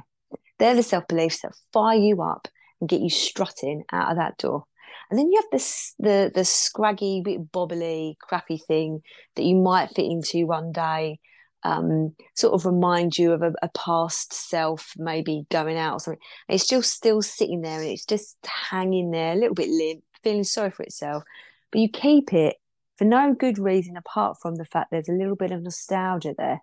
They're 0.59 0.75
the 0.75 0.83
self 0.83 1.07
beliefs 1.07 1.43
that 1.43 1.55
fire 1.73 1.99
you 1.99 2.23
up 2.23 2.49
and 2.81 2.89
get 2.89 3.01
you 3.01 3.11
strutting 3.11 3.85
out 3.93 4.11
of 4.11 4.17
that 4.17 4.39
door. 4.39 4.65
And 5.11 5.19
then 5.19 5.31
you 5.31 5.37
have 5.37 5.51
this 5.53 5.95
the 5.99 6.31
the 6.35 6.45
scraggy, 6.45 7.23
bit 7.25 7.51
bobbly, 7.53 8.17
crappy 8.19 8.59
thing 8.59 9.03
that 9.37 9.45
you 9.45 9.57
might 9.57 9.91
fit 9.91 10.07
into 10.07 10.47
one 10.47 10.73
day, 10.73 11.21
um, 11.63 12.15
sort 12.35 12.55
of 12.55 12.67
remind 12.67 13.19
you 13.19 13.33
of 13.33 13.43
a, 13.43 13.53
a, 13.63 13.69
past 13.71 14.33
self 14.33 14.95
maybe 14.97 15.47
going 15.51 15.77
out 15.77 15.95
or 15.95 16.01
something. 16.01 16.21
And 16.49 16.55
it's 16.55 16.65
still 16.65 16.83
still 16.83 17.23
sitting 17.23 17.61
there 17.61 17.81
and 17.81 17.91
it's 17.91 18.07
just 18.07 18.37
hanging 18.45 19.11
there, 19.11 19.33
a 19.33 19.37
little 19.37 19.55
bit 19.55 19.69
limp, 19.69 20.03
feeling 20.23 20.45
sorry 20.45 20.71
for 20.71 20.83
itself. 20.83 21.23
But 21.71 21.81
you 21.81 21.89
keep 21.91 22.33
it 22.33 22.57
for 22.97 23.05
no 23.05 23.35
good 23.35 23.59
reason 23.59 23.97
apart 23.97 24.39
from 24.41 24.57
the 24.57 24.65
fact 24.65 24.91
there's 24.91 25.09
a 25.09 25.13
little 25.13 25.37
bit 25.37 25.53
of 25.53 25.63
nostalgia 25.63 26.35
there. 26.37 26.61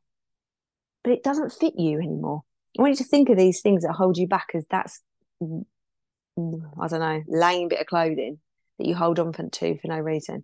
But 1.04 1.13
it 1.13 1.24
doesn't 1.24 1.54
fit 1.54 1.74
you 1.77 2.00
anymore. 2.00 2.44
I 2.77 2.82
want 2.82 2.92
you 2.92 3.04
to 3.04 3.10
think 3.10 3.30
of 3.30 3.38
these 3.38 3.62
things 3.62 3.84
that 3.84 3.94
hold 3.94 4.18
you 4.18 4.27
back 4.27 4.50
as 4.54 4.66
that's 4.70 5.01
I 5.42 6.88
don't 6.88 7.00
know, 7.00 7.24
lame 7.27 7.68
bit 7.70 7.82
of 7.82 7.88
clothing 7.88 8.39
that 8.77 8.88
you 8.88 8.96
hold 8.96 9.20
on 9.20 9.34
to 9.34 9.77
for 9.77 9.88
no 9.88 10.00
reason. 10.00 10.44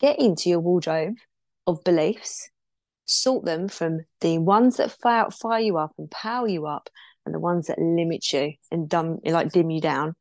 Get 0.00 0.18
into 0.18 0.48
your 0.48 0.60
wardrobe 0.60 1.16
of 1.66 1.84
beliefs, 1.84 2.50
sort 3.08 3.44
them 3.44 3.68
from 3.68 4.00
the 4.20 4.38
ones 4.38 4.76
that 4.76 4.92
fire, 4.92 5.30
fire 5.30 5.60
you 5.60 5.78
up 5.78 5.92
and 5.98 6.10
power 6.10 6.46
you 6.46 6.66
up, 6.66 6.88
and 7.24 7.34
the 7.34 7.40
ones 7.40 7.66
that 7.66 7.78
limit 7.78 8.32
you 8.32 8.52
and 8.70 8.88
dumb, 8.88 9.18
like 9.24 9.50
dim 9.50 9.70
you 9.70 9.80
down. 9.80 10.14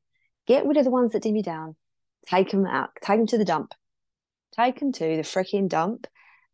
Get 0.48 0.66
rid 0.66 0.78
of 0.78 0.86
the 0.86 0.92
ones 0.92 1.12
that 1.12 1.24
dim 1.24 1.36
you 1.36 1.44
down. 1.44 1.76
Take 2.28 2.52
them 2.52 2.66
out. 2.66 2.90
Take 3.02 3.20
them 3.20 3.28
to 3.28 3.38
the 3.38 3.46
dump. 3.46 3.74
Take 4.56 4.80
them 4.80 4.92
to 4.94 5.04
the 5.18 5.22
freaking 5.22 5.70
dump, 5.70 6.08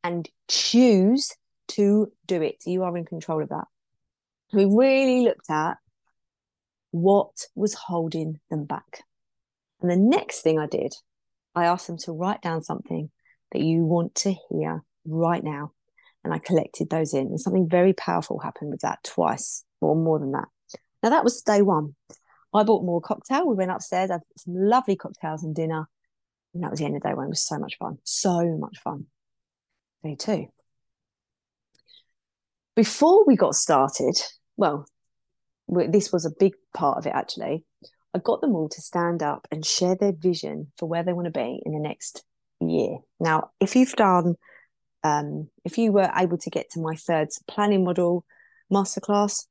and 0.03 0.27
choose 0.49 1.31
to 1.69 2.11
do 2.25 2.41
it. 2.41 2.57
You 2.65 2.83
are 2.83 2.97
in 2.97 3.05
control 3.05 3.41
of 3.41 3.49
that. 3.49 3.65
We 4.51 4.65
really 4.65 5.21
looked 5.21 5.49
at 5.49 5.77
what 6.91 7.45
was 7.55 7.73
holding 7.73 8.39
them 8.49 8.65
back. 8.65 9.03
And 9.81 9.89
the 9.89 9.95
next 9.95 10.41
thing 10.41 10.59
I 10.59 10.67
did, 10.67 10.93
I 11.55 11.65
asked 11.65 11.87
them 11.87 11.97
to 11.99 12.11
write 12.11 12.41
down 12.41 12.63
something 12.63 13.09
that 13.51 13.61
you 13.61 13.85
want 13.85 14.15
to 14.15 14.35
hear 14.49 14.83
right 15.05 15.43
now. 15.43 15.71
And 16.23 16.33
I 16.33 16.39
collected 16.39 16.89
those 16.89 17.13
in. 17.13 17.27
And 17.27 17.39
something 17.39 17.67
very 17.69 17.93
powerful 17.93 18.39
happened 18.39 18.71
with 18.71 18.81
that 18.81 19.03
twice 19.03 19.63
or 19.81 19.95
more 19.95 20.19
than 20.19 20.31
that. 20.31 20.47
Now, 21.01 21.09
that 21.09 21.23
was 21.23 21.41
day 21.41 21.61
one. 21.61 21.95
I 22.53 22.63
bought 22.63 22.85
more 22.85 23.01
cocktail. 23.01 23.47
We 23.47 23.55
went 23.55 23.71
upstairs, 23.71 24.09
I 24.09 24.15
had 24.15 24.21
some 24.37 24.53
lovely 24.55 24.95
cocktails 24.95 25.43
and 25.43 25.55
dinner. 25.55 25.89
And 26.53 26.63
that 26.63 26.69
was 26.71 26.79
the 26.79 26.85
end 26.85 26.95
of 26.95 27.01
day 27.01 27.13
one. 27.13 27.25
It 27.25 27.29
was 27.29 27.45
so 27.45 27.57
much 27.57 27.77
fun. 27.77 27.97
So 28.03 28.57
much 28.57 28.77
fun. 28.83 29.07
Day 30.03 30.15
two. 30.17 30.47
Before 32.75 33.25
we 33.25 33.35
got 33.35 33.55
started, 33.55 34.15
well, 34.55 34.85
this 35.67 36.11
was 36.11 36.25
a 36.25 36.31
big 36.39 36.53
part 36.73 36.97
of 36.97 37.05
it 37.05 37.13
actually. 37.13 37.65
I 38.13 38.19
got 38.19 38.41
them 38.41 38.55
all 38.55 38.69
to 38.69 38.81
stand 38.81 39.23
up 39.23 39.47
and 39.51 39.65
share 39.65 39.95
their 39.95 40.13
vision 40.13 40.71
for 40.77 40.87
where 40.87 41.03
they 41.03 41.13
want 41.13 41.25
to 41.25 41.31
be 41.31 41.61
in 41.65 41.73
the 41.73 41.79
next 41.79 42.23
year. 42.61 42.97
Now, 43.19 43.49
if 43.59 43.75
you've 43.75 43.93
done, 43.93 44.35
um, 45.03 45.49
if 45.65 45.77
you 45.77 45.91
were 45.91 46.11
able 46.15 46.37
to 46.37 46.49
get 46.49 46.69
to 46.71 46.81
my 46.81 46.95
third 46.95 47.29
planning 47.47 47.83
model 47.83 48.25
masterclass, 48.71 49.45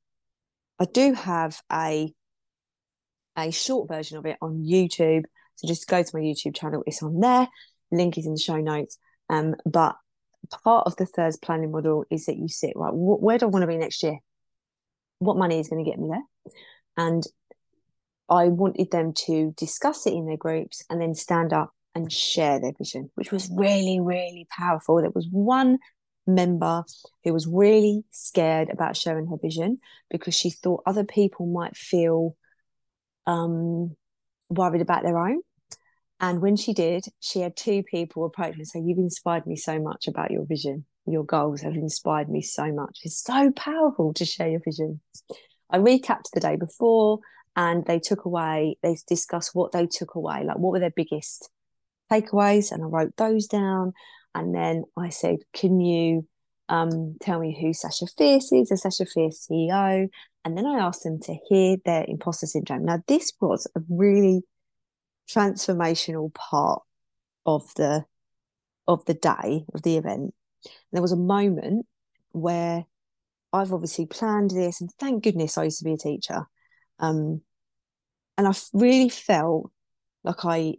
I 0.79 0.85
do 0.85 1.13
have 1.13 1.61
a 1.71 2.13
a 3.35 3.51
short 3.51 3.87
version 3.87 4.17
of 4.17 4.25
it 4.25 4.37
on 4.41 4.63
YouTube. 4.63 5.23
So 5.55 5.67
just 5.67 5.87
go 5.87 6.03
to 6.03 6.11
my 6.13 6.21
YouTube 6.21 6.55
channel; 6.55 6.83
it's 6.85 7.03
on 7.03 7.19
there. 7.19 7.47
Link 7.91 8.17
is 8.17 8.25
in 8.25 8.33
the 8.33 8.39
show 8.39 8.57
notes. 8.57 8.97
Um, 9.29 9.55
but 9.65 9.95
part 10.63 10.85
of 10.87 10.95
the 10.97 11.05
third 11.05 11.35
planning 11.41 11.71
model 11.71 12.05
is 12.11 12.25
that 12.25 12.37
you 12.37 12.47
sit 12.47 12.73
right. 12.75 12.91
Wh- 12.91 13.21
where 13.21 13.37
do 13.37 13.45
I 13.45 13.49
want 13.49 13.63
to 13.63 13.67
be 13.67 13.77
next 13.77 14.03
year? 14.03 14.19
what 15.23 15.37
money 15.37 15.59
is 15.59 15.69
going 15.69 15.83
to 15.83 15.89
get 15.89 15.99
me 15.99 16.09
there. 16.09 16.53
And 16.97 17.23
I 18.29 18.47
wanted 18.47 18.91
them 18.91 19.13
to 19.25 19.53
discuss 19.57 20.05
it 20.05 20.13
in 20.13 20.25
their 20.25 20.37
groups 20.37 20.83
and 20.89 21.01
then 21.01 21.15
stand 21.15 21.53
up 21.53 21.72
and 21.95 22.11
share 22.11 22.59
their 22.59 22.73
vision, 22.77 23.09
which 23.15 23.31
was 23.31 23.49
really, 23.51 23.99
really 23.99 24.47
powerful. 24.49 25.01
There 25.01 25.11
was 25.13 25.27
one 25.29 25.79
member 26.25 26.83
who 27.23 27.33
was 27.33 27.47
really 27.47 28.03
scared 28.11 28.69
about 28.69 28.97
sharing 28.97 29.27
her 29.27 29.37
vision 29.41 29.79
because 30.09 30.35
she 30.35 30.49
thought 30.49 30.83
other 30.85 31.03
people 31.03 31.45
might 31.45 31.75
feel 31.75 32.35
um, 33.27 33.95
worried 34.49 34.81
about 34.81 35.03
their 35.03 35.17
own. 35.17 35.41
And 36.19 36.41
when 36.41 36.55
she 36.55 36.73
did, 36.73 37.05
she 37.19 37.41
had 37.41 37.57
two 37.57 37.83
people 37.83 38.25
approach 38.25 38.53
her 38.53 38.59
and 38.59 38.67
say, 38.67 38.79
You've 38.79 38.97
inspired 38.97 39.45
me 39.45 39.55
so 39.55 39.79
much 39.79 40.07
about 40.07 40.31
your 40.31 40.45
vision 40.45 40.85
your 41.05 41.23
goals 41.23 41.61
have 41.61 41.75
inspired 41.75 42.29
me 42.29 42.41
so 42.41 42.71
much. 42.71 42.99
It's 43.03 43.21
so 43.21 43.51
powerful 43.51 44.13
to 44.13 44.25
share 44.25 44.49
your 44.49 44.61
vision. 44.63 45.01
I 45.69 45.77
recapped 45.77 46.31
the 46.33 46.39
day 46.39 46.55
before 46.55 47.19
and 47.55 47.85
they 47.85 47.99
took 47.99 48.25
away, 48.25 48.77
they 48.81 48.97
discussed 49.07 49.51
what 49.53 49.71
they 49.71 49.87
took 49.87 50.15
away, 50.15 50.43
like 50.45 50.57
what 50.57 50.71
were 50.71 50.79
their 50.79 50.93
biggest 50.95 51.49
takeaways. 52.21 52.71
And 52.71 52.83
I 52.83 52.87
wrote 52.87 53.15
those 53.17 53.47
down. 53.47 53.93
And 54.35 54.53
then 54.53 54.83
I 54.97 55.09
said, 55.09 55.39
Can 55.53 55.79
you 55.79 56.27
um, 56.69 57.17
tell 57.21 57.39
me 57.39 57.57
who 57.59 57.73
Sasha 57.73 58.07
Fierce 58.17 58.51
is, 58.51 58.71
a 58.71 58.77
Sasha 58.77 59.05
Fierce 59.05 59.47
CEO? 59.49 60.07
And 60.45 60.57
then 60.57 60.65
I 60.65 60.79
asked 60.79 61.03
them 61.03 61.19
to 61.21 61.35
hear 61.47 61.77
their 61.85 62.05
imposter 62.07 62.47
syndrome. 62.47 62.85
Now, 62.85 63.01
this 63.07 63.31
was 63.39 63.67
a 63.75 63.81
really 63.89 64.43
transformational 65.29 66.33
part 66.33 66.81
of 67.45 67.73
the 67.75 68.05
of 68.87 69.05
the 69.05 69.13
day 69.13 69.63
of 69.73 69.81
the 69.83 69.95
event 69.95 70.33
there 70.91 71.01
was 71.01 71.11
a 71.11 71.17
moment 71.17 71.85
where 72.31 72.85
I've 73.51 73.73
obviously 73.73 74.05
planned 74.05 74.51
this, 74.51 74.81
and 74.81 74.89
thank 74.99 75.23
goodness 75.23 75.57
I 75.57 75.65
used 75.65 75.79
to 75.79 75.85
be 75.85 75.93
a 75.93 75.97
teacher. 75.97 76.47
Um, 76.99 77.41
and 78.37 78.47
I 78.47 78.53
really 78.73 79.09
felt 79.09 79.71
like 80.23 80.45
I 80.45 80.75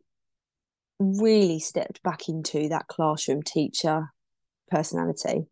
really 1.04 1.58
stepped 1.60 2.02
back 2.02 2.28
into 2.28 2.68
that 2.68 2.88
classroom 2.88 3.42
teacher 3.42 4.12
personality 4.70 5.46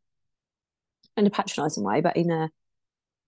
in 1.16 1.26
a 1.26 1.30
patronizing 1.30 1.84
way, 1.84 2.00
but 2.00 2.16
in 2.16 2.30
a 2.30 2.50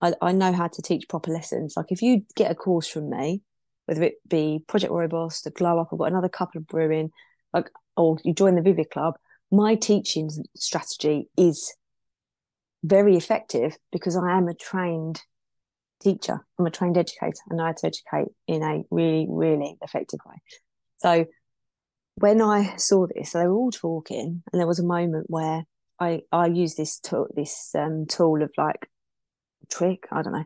I, 0.00 0.14
I 0.20 0.32
know 0.32 0.52
how 0.52 0.68
to 0.68 0.82
teach 0.82 1.08
proper 1.08 1.30
lessons. 1.30 1.74
Like 1.76 1.86
if 1.90 2.02
you 2.02 2.24
get 2.36 2.50
a 2.50 2.54
course 2.54 2.88
from 2.88 3.10
me, 3.10 3.42
whether 3.86 4.02
it 4.02 4.14
be 4.28 4.62
Project 4.66 4.92
Boss, 5.10 5.42
the 5.42 5.50
Glow 5.50 5.78
Up, 5.78 5.88
I've 5.92 5.98
got 5.98 6.10
another 6.10 6.28
couple 6.28 6.58
of 6.58 6.66
brewing, 6.66 7.10
like 7.52 7.70
or 7.96 8.18
you 8.24 8.34
join 8.34 8.54
the 8.54 8.62
Vivid 8.62 8.90
Club, 8.90 9.14
my 9.50 9.76
teaching 9.76 10.30
strategy 10.56 11.28
is 11.36 11.74
very 12.82 13.16
effective 13.16 13.76
because 13.92 14.16
I 14.16 14.36
am 14.36 14.48
a 14.48 14.54
trained 14.54 15.22
teacher. 16.02 16.44
I'm 16.58 16.66
a 16.66 16.70
trained 16.70 16.98
educator 16.98 17.40
and 17.48 17.60
I 17.60 17.64
know 17.64 17.66
how 17.68 17.72
to 17.72 17.86
educate 17.86 18.34
in 18.46 18.62
a 18.62 18.82
really, 18.90 19.26
really 19.28 19.76
effective 19.80 20.20
way. 20.26 20.36
So 20.98 21.26
when 22.16 22.40
I 22.40 22.76
saw 22.76 23.06
this, 23.06 23.32
they 23.32 23.46
were 23.46 23.54
all 23.54 23.70
talking, 23.70 24.42
and 24.52 24.60
there 24.60 24.66
was 24.66 24.78
a 24.78 24.84
moment 24.84 25.26
where 25.28 25.64
I 25.98 26.22
I 26.32 26.46
used 26.46 26.76
this 26.76 26.98
tool, 27.00 27.28
this 27.34 27.74
um, 27.74 28.06
tool 28.06 28.42
of 28.42 28.50
like 28.56 28.88
trick, 29.70 30.06
I 30.12 30.22
don't 30.22 30.32
know, 30.32 30.44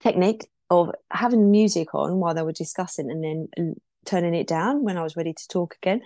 technique 0.00 0.46
of 0.70 0.90
having 1.10 1.50
music 1.50 1.94
on 1.94 2.18
while 2.18 2.34
they 2.34 2.42
were 2.42 2.52
discussing, 2.52 3.10
and 3.10 3.22
then 3.56 3.74
turning 4.04 4.34
it 4.34 4.46
down 4.46 4.84
when 4.84 4.96
I 4.96 5.02
was 5.02 5.16
ready 5.16 5.32
to 5.32 5.48
talk 5.48 5.74
again. 5.82 6.02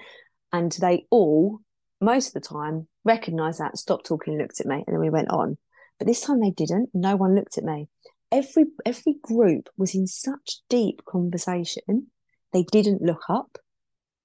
And 0.53 0.73
they 0.73 1.07
all, 1.11 1.61
most 2.01 2.29
of 2.29 2.33
the 2.35 2.49
time, 2.49 2.89
recognized 3.05 3.61
that, 3.61 3.77
stopped 3.77 4.07
talking, 4.07 4.39
looked 4.39 4.61
at 4.61 4.67
me, 4.67 4.83
and 4.87 4.95
then 4.95 5.01
we 5.01 5.11
went 5.11 5.31
on. 5.31 5.59
But 5.99 6.09
this 6.09 6.23
time 6.23 6.41
they 6.41 6.51
didn't. 6.51 6.89
No 6.95 7.17
one 7.17 7.35
looked 7.35 7.59
at 7.59 7.65
me. 7.65 7.89
Every 8.33 8.65
every 8.87 9.17
group 9.23 9.69
was 9.77 9.95
in 9.95 10.07
such 10.07 10.61
deep 10.71 11.05
conversation, 11.07 12.07
they 12.53 12.63
didn't 12.63 13.03
look 13.03 13.23
up. 13.29 13.59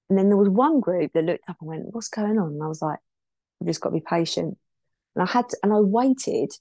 And 0.08 0.18
then 0.18 0.28
there 0.28 0.36
was 0.36 0.48
one 0.48 0.80
group 0.80 1.12
that 1.14 1.24
looked 1.24 1.48
up 1.48 1.56
and 1.60 1.68
went, 1.68 1.94
"What's 1.94 2.08
going 2.08 2.38
on?" 2.38 2.52
And 2.52 2.62
I 2.62 2.68
was 2.68 2.82
like, 2.82 2.98
"We've 3.60 3.68
just 3.68 3.80
got 3.80 3.90
to 3.90 3.94
be 3.94 4.04
patient." 4.08 4.56
And 5.14 5.22
I 5.22 5.26
had 5.26 5.48
to, 5.48 5.56
and 5.62 5.72
I 5.72 5.80
waited 5.80 6.52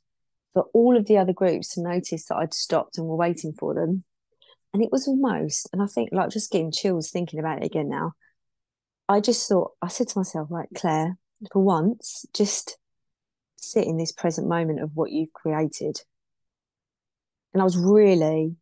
for 0.54 0.64
all 0.74 0.98
of 0.98 1.06
the 1.06 1.18
other 1.18 1.34
groups 1.34 1.74
to 1.74 1.82
notice 1.82 2.26
that 2.26 2.38
I'd 2.38 2.54
stopped 2.54 2.98
and 2.98 3.08
were 3.08 3.16
waiting 3.16 3.54
for 3.54 3.74
them. 3.74 4.04
And 4.74 4.82
it 4.84 4.92
was 4.92 5.08
almost, 5.08 5.70
and 5.72 5.82
I 5.82 5.86
think 5.86 6.10
like 6.12 6.30
just 6.30 6.52
getting 6.52 6.72
chills 6.72 7.10
thinking 7.10 7.40
about 7.40 7.60
it 7.62 7.66
again 7.66 7.90
now. 7.90 8.14
I 9.08 9.20
just 9.20 9.48
thought, 9.48 9.74
I 9.82 9.88
said 9.88 10.08
to 10.10 10.20
myself, 10.20 10.50
like, 10.50 10.70
Claire, 10.76 11.18
for 11.52 11.64
once, 11.64 12.26
just 12.34 12.78
sit 13.58 13.86
in 13.86 13.98
this 13.98 14.12
present 14.12 14.48
moment 14.48 14.82
of 14.82 14.92
what 14.96 15.12
you've 15.12 15.34
created. 15.34 16.02
And 17.54 17.62
I 17.62 17.64
was 17.64 17.78
really, 17.78 18.56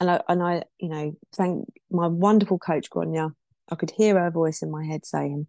and 0.00 0.10
I, 0.10 0.20
and 0.28 0.42
I, 0.42 0.64
you 0.78 0.88
know, 0.88 1.16
thank 1.34 1.68
my 1.90 2.08
wonderful 2.08 2.58
coach, 2.58 2.90
Grania. 2.90 3.32
I 3.70 3.76
could 3.76 3.92
hear 3.96 4.18
her 4.18 4.30
voice 4.30 4.62
in 4.62 4.70
my 4.70 4.84
head 4.84 5.06
saying, 5.06 5.46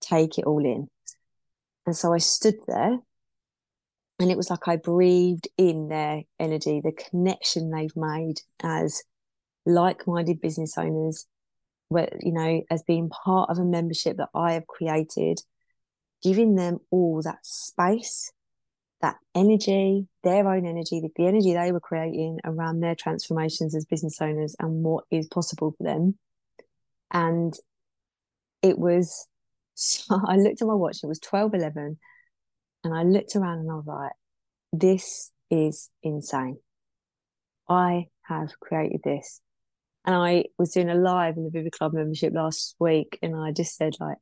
take 0.00 0.38
it 0.38 0.44
all 0.44 0.64
in. 0.64 0.88
And 1.86 1.96
so 1.96 2.12
I 2.12 2.18
stood 2.18 2.56
there 2.66 2.98
and 4.22 4.30
it 4.30 4.36
was 4.36 4.50
like 4.50 4.68
I 4.68 4.76
breathed 4.76 5.48
in 5.58 5.88
their 5.88 6.22
energy, 6.38 6.80
the 6.80 6.92
connection 6.92 7.70
they've 7.70 7.96
made 7.96 8.36
as 8.62 9.02
like-minded 9.66 10.40
business 10.40 10.78
owners, 10.78 11.26
where 11.88 12.08
you 12.20 12.32
know, 12.32 12.62
as 12.70 12.82
being 12.84 13.08
part 13.08 13.50
of 13.50 13.58
a 13.58 13.64
membership 13.64 14.18
that 14.18 14.28
I 14.34 14.52
have 14.52 14.66
created, 14.66 15.40
giving 16.22 16.54
them 16.54 16.78
all 16.90 17.20
that 17.22 17.44
space, 17.44 18.32
that 19.00 19.16
energy, 19.34 20.06
their 20.22 20.46
own 20.48 20.66
energy, 20.66 21.00
the, 21.00 21.10
the 21.16 21.26
energy 21.26 21.54
they 21.54 21.72
were 21.72 21.80
creating 21.80 22.38
around 22.44 22.80
their 22.80 22.94
transformations 22.94 23.74
as 23.74 23.84
business 23.84 24.20
owners 24.20 24.54
and 24.60 24.84
what 24.84 25.04
is 25.10 25.26
possible 25.26 25.74
for 25.76 25.82
them. 25.82 26.16
And 27.12 27.54
it 28.62 28.78
was 28.78 29.28
I 30.10 30.36
looked 30.36 30.62
at 30.62 30.68
my 30.68 30.74
watch, 30.74 30.98
it 31.02 31.06
was 31.06 31.20
12 31.20 31.54
11 31.54 31.98
and 32.84 32.94
I 32.94 33.02
looked 33.04 33.36
around 33.36 33.60
and 33.60 33.70
I 33.70 33.74
was 33.74 33.86
like, 33.86 34.12
this 34.72 35.30
is 35.50 35.90
insane. 36.02 36.58
I 37.68 38.06
have 38.22 38.58
created 38.58 39.02
this. 39.04 39.40
And 40.04 40.16
I 40.16 40.44
was 40.58 40.72
doing 40.72 40.90
a 40.90 40.96
live 40.96 41.36
in 41.36 41.44
the 41.44 41.50
Vivid 41.50 41.72
Club 41.72 41.92
membership 41.92 42.32
last 42.34 42.74
week, 42.80 43.20
and 43.22 43.36
I 43.36 43.52
just 43.52 43.76
said, 43.76 43.92
like, 44.00 44.16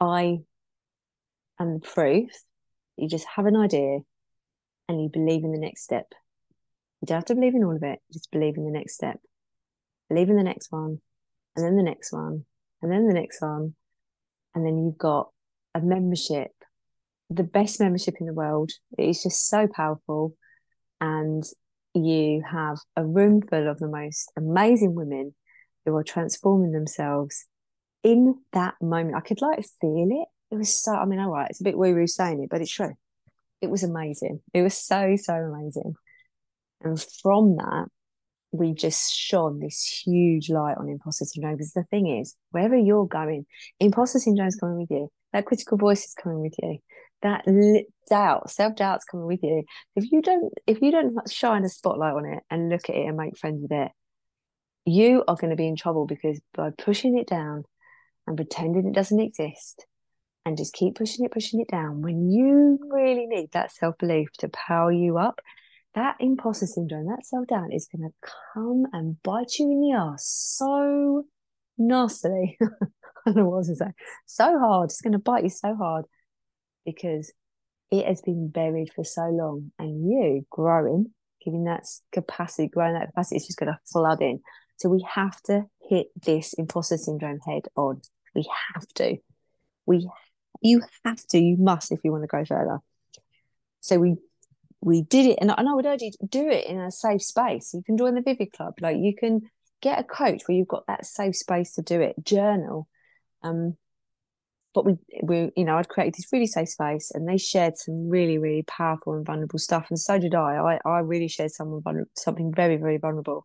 I 0.00 0.38
am 1.60 1.74
the 1.74 1.80
proof 1.80 2.30
you 2.96 3.08
just 3.08 3.26
have 3.34 3.46
an 3.46 3.56
idea 3.56 3.98
and 4.88 5.02
you 5.02 5.08
believe 5.12 5.44
in 5.44 5.52
the 5.52 5.58
next 5.58 5.82
step. 5.82 6.06
You 7.00 7.06
don't 7.06 7.16
have 7.16 7.24
to 7.26 7.34
believe 7.34 7.54
in 7.54 7.64
all 7.64 7.76
of 7.76 7.82
it, 7.82 8.00
just 8.12 8.30
believe 8.30 8.56
in 8.56 8.64
the 8.64 8.70
next 8.70 8.94
step. 8.94 9.18
Believe 10.08 10.30
in 10.30 10.36
the 10.36 10.42
next 10.42 10.70
one, 10.70 11.00
and 11.56 11.64
then 11.64 11.76
the 11.76 11.82
next 11.82 12.12
one, 12.12 12.44
and 12.82 12.92
then 12.92 13.06
the 13.06 13.14
next 13.14 13.40
one. 13.40 13.74
And 14.54 14.64
then 14.64 14.78
you've 14.78 14.98
got 14.98 15.30
a 15.74 15.80
membership 15.80 16.52
the 17.30 17.42
best 17.42 17.80
membership 17.80 18.14
in 18.20 18.26
the 18.26 18.32
world. 18.32 18.70
It's 18.98 19.22
just 19.22 19.48
so 19.48 19.66
powerful. 19.66 20.34
And 21.00 21.42
you 21.94 22.42
have 22.50 22.78
a 22.96 23.04
room 23.04 23.42
full 23.42 23.68
of 23.68 23.78
the 23.78 23.88
most 23.88 24.30
amazing 24.36 24.94
women 24.94 25.34
who 25.84 25.94
are 25.96 26.04
transforming 26.04 26.72
themselves 26.72 27.46
in 28.02 28.36
that 28.52 28.74
moment. 28.80 29.16
I 29.16 29.20
could 29.20 29.42
like 29.42 29.64
feel 29.80 30.08
it. 30.10 30.54
It 30.54 30.58
was 30.58 30.74
so, 30.74 30.92
I 30.92 31.04
mean, 31.04 31.20
all 31.20 31.30
right, 31.30 31.50
it's 31.50 31.60
a 31.60 31.64
bit 31.64 31.76
woo 31.76 31.94
woo 31.94 32.06
saying 32.06 32.42
it, 32.42 32.50
but 32.50 32.60
it's 32.60 32.72
true. 32.72 32.94
It 33.60 33.70
was 33.70 33.82
amazing. 33.82 34.40
It 34.52 34.62
was 34.62 34.76
so, 34.76 35.16
so 35.16 35.34
amazing. 35.34 35.94
And 36.82 37.00
from 37.22 37.56
that, 37.56 37.86
we 38.54 38.72
just 38.72 39.12
shone 39.12 39.58
this 39.58 40.02
huge 40.04 40.48
light 40.48 40.76
on 40.78 40.88
imposter 40.88 41.24
syndrome. 41.24 41.56
Because 41.56 41.72
the 41.72 41.84
thing 41.84 42.18
is, 42.20 42.36
wherever 42.50 42.76
you're 42.76 43.06
going, 43.06 43.46
imposter 43.80 44.18
syndrome 44.18 44.48
is 44.48 44.56
coming 44.56 44.78
with 44.78 44.90
you. 44.90 45.10
That 45.32 45.46
critical 45.46 45.76
voice 45.76 46.04
is 46.04 46.14
coming 46.14 46.40
with 46.40 46.54
you 46.62 46.78
that 47.24 47.44
doubt, 48.08 48.50
self 48.50 48.76
doubt's 48.76 49.04
coming 49.04 49.26
with 49.26 49.42
you. 49.42 49.64
If 49.96 50.12
you 50.12 50.22
don't, 50.22 50.52
if 50.66 50.80
you 50.80 50.92
don't 50.92 51.16
shine 51.28 51.64
a 51.64 51.68
spotlight 51.68 52.14
on 52.14 52.26
it 52.26 52.42
and 52.50 52.68
look 52.68 52.88
at 52.88 52.94
it 52.94 53.06
and 53.06 53.16
make 53.16 53.36
friends 53.36 53.62
with 53.62 53.72
it, 53.72 53.90
you 54.84 55.24
are 55.26 55.34
going 55.34 55.50
to 55.50 55.56
be 55.56 55.66
in 55.66 55.74
trouble 55.74 56.06
because 56.06 56.40
by 56.52 56.70
pushing 56.76 57.18
it 57.18 57.26
down 57.26 57.64
and 58.26 58.36
pretending 58.36 58.86
it 58.86 58.94
doesn't 58.94 59.20
exist 59.20 59.86
and 60.44 60.58
just 60.58 60.74
keep 60.74 60.96
pushing 60.96 61.24
it, 61.24 61.32
pushing 61.32 61.60
it 61.60 61.68
down, 61.68 62.02
when 62.02 62.30
you 62.30 62.78
really 62.90 63.26
need 63.26 63.50
that 63.52 63.72
self 63.72 63.96
belief 63.98 64.28
to 64.38 64.48
power 64.50 64.92
you 64.92 65.16
up, 65.16 65.40
that 65.94 66.16
imposter 66.20 66.66
syndrome, 66.66 67.06
that 67.06 67.24
self 67.24 67.46
doubt 67.46 67.72
is 67.72 67.88
going 67.94 68.08
to 68.08 68.28
come 68.54 68.86
and 68.92 69.22
bite 69.22 69.58
you 69.58 69.70
in 69.70 69.80
the 69.80 69.92
ass 69.92 70.26
so 70.56 71.24
nastily. 71.78 72.58
I 72.62 73.30
don't 73.30 73.36
know 73.36 73.44
what 73.46 73.58
was 73.58 73.68
to 73.68 73.76
say. 73.76 73.92
So 74.26 74.58
hard. 74.58 74.90
It's 74.90 75.00
going 75.00 75.12
to 75.12 75.18
bite 75.18 75.44
you 75.44 75.50
so 75.50 75.74
hard 75.74 76.04
because 76.84 77.32
it 77.90 78.06
has 78.06 78.20
been 78.20 78.48
buried 78.48 78.92
for 78.92 79.04
so 79.04 79.22
long. 79.22 79.72
And 79.78 80.10
you 80.10 80.46
growing 80.50 81.12
giving 81.44 81.64
that 81.64 81.84
capacity 82.12 82.68
growing 82.68 82.94
that 82.94 83.08
capacity 83.08 83.36
is 83.36 83.46
just 83.46 83.58
going 83.58 83.72
to 83.72 83.78
flood 83.90 84.22
in. 84.22 84.40
So 84.76 84.88
we 84.88 85.06
have 85.08 85.40
to 85.42 85.64
hit 85.88 86.06
this 86.22 86.54
imposter 86.54 86.96
syndrome 86.96 87.38
head 87.46 87.66
on. 87.76 88.00
We 88.34 88.48
have 88.74 88.86
to. 88.94 89.16
We 89.86 90.08
you 90.60 90.82
have 91.04 91.24
to. 91.28 91.38
You 91.38 91.56
must 91.58 91.92
if 91.92 92.00
you 92.02 92.10
want 92.10 92.24
to 92.24 92.28
go 92.28 92.44
further. 92.44 92.78
So 93.80 93.98
we 93.98 94.16
we 94.84 95.02
did 95.02 95.26
it 95.26 95.38
and, 95.40 95.50
and 95.56 95.68
i 95.68 95.72
would 95.72 95.86
urge 95.86 96.02
you 96.02 96.10
to 96.10 96.26
do 96.26 96.48
it 96.48 96.66
in 96.66 96.78
a 96.78 96.90
safe 96.90 97.22
space. 97.22 97.72
You 97.72 97.82
can 97.82 97.96
join 97.96 98.14
the 98.14 98.20
vivid 98.20 98.52
club. 98.52 98.74
Like 98.80 98.98
you 98.98 99.14
can 99.16 99.42
get 99.80 99.98
a 99.98 100.04
coach 100.04 100.42
where 100.46 100.56
you've 100.56 100.68
got 100.68 100.86
that 100.86 101.06
safe 101.06 101.36
space 101.36 101.74
to 101.74 101.82
do 101.82 102.00
it 102.00 102.14
journal. 102.22 102.88
Um 103.42 103.76
but 104.74 104.84
we 104.84 104.96
we 105.22 105.50
you 105.56 105.64
know 105.64 105.76
I'd 105.76 105.88
created 105.88 106.14
this 106.14 106.32
really 106.32 106.46
safe 106.46 106.68
space 106.68 107.10
and 107.12 107.26
they 107.26 107.38
shared 107.38 107.78
some 107.78 108.08
really 108.08 108.38
really 108.38 108.62
powerful 108.64 109.14
and 109.14 109.24
vulnerable 109.24 109.58
stuff 109.58 109.86
and 109.88 109.98
so 109.98 110.18
did 110.18 110.34
I. 110.34 110.78
I, 110.84 110.88
I 110.88 110.98
really 110.98 111.28
shared 111.28 111.52
some 111.52 111.82
something 112.16 112.52
very 112.54 112.76
very 112.76 112.98
vulnerable. 112.98 113.44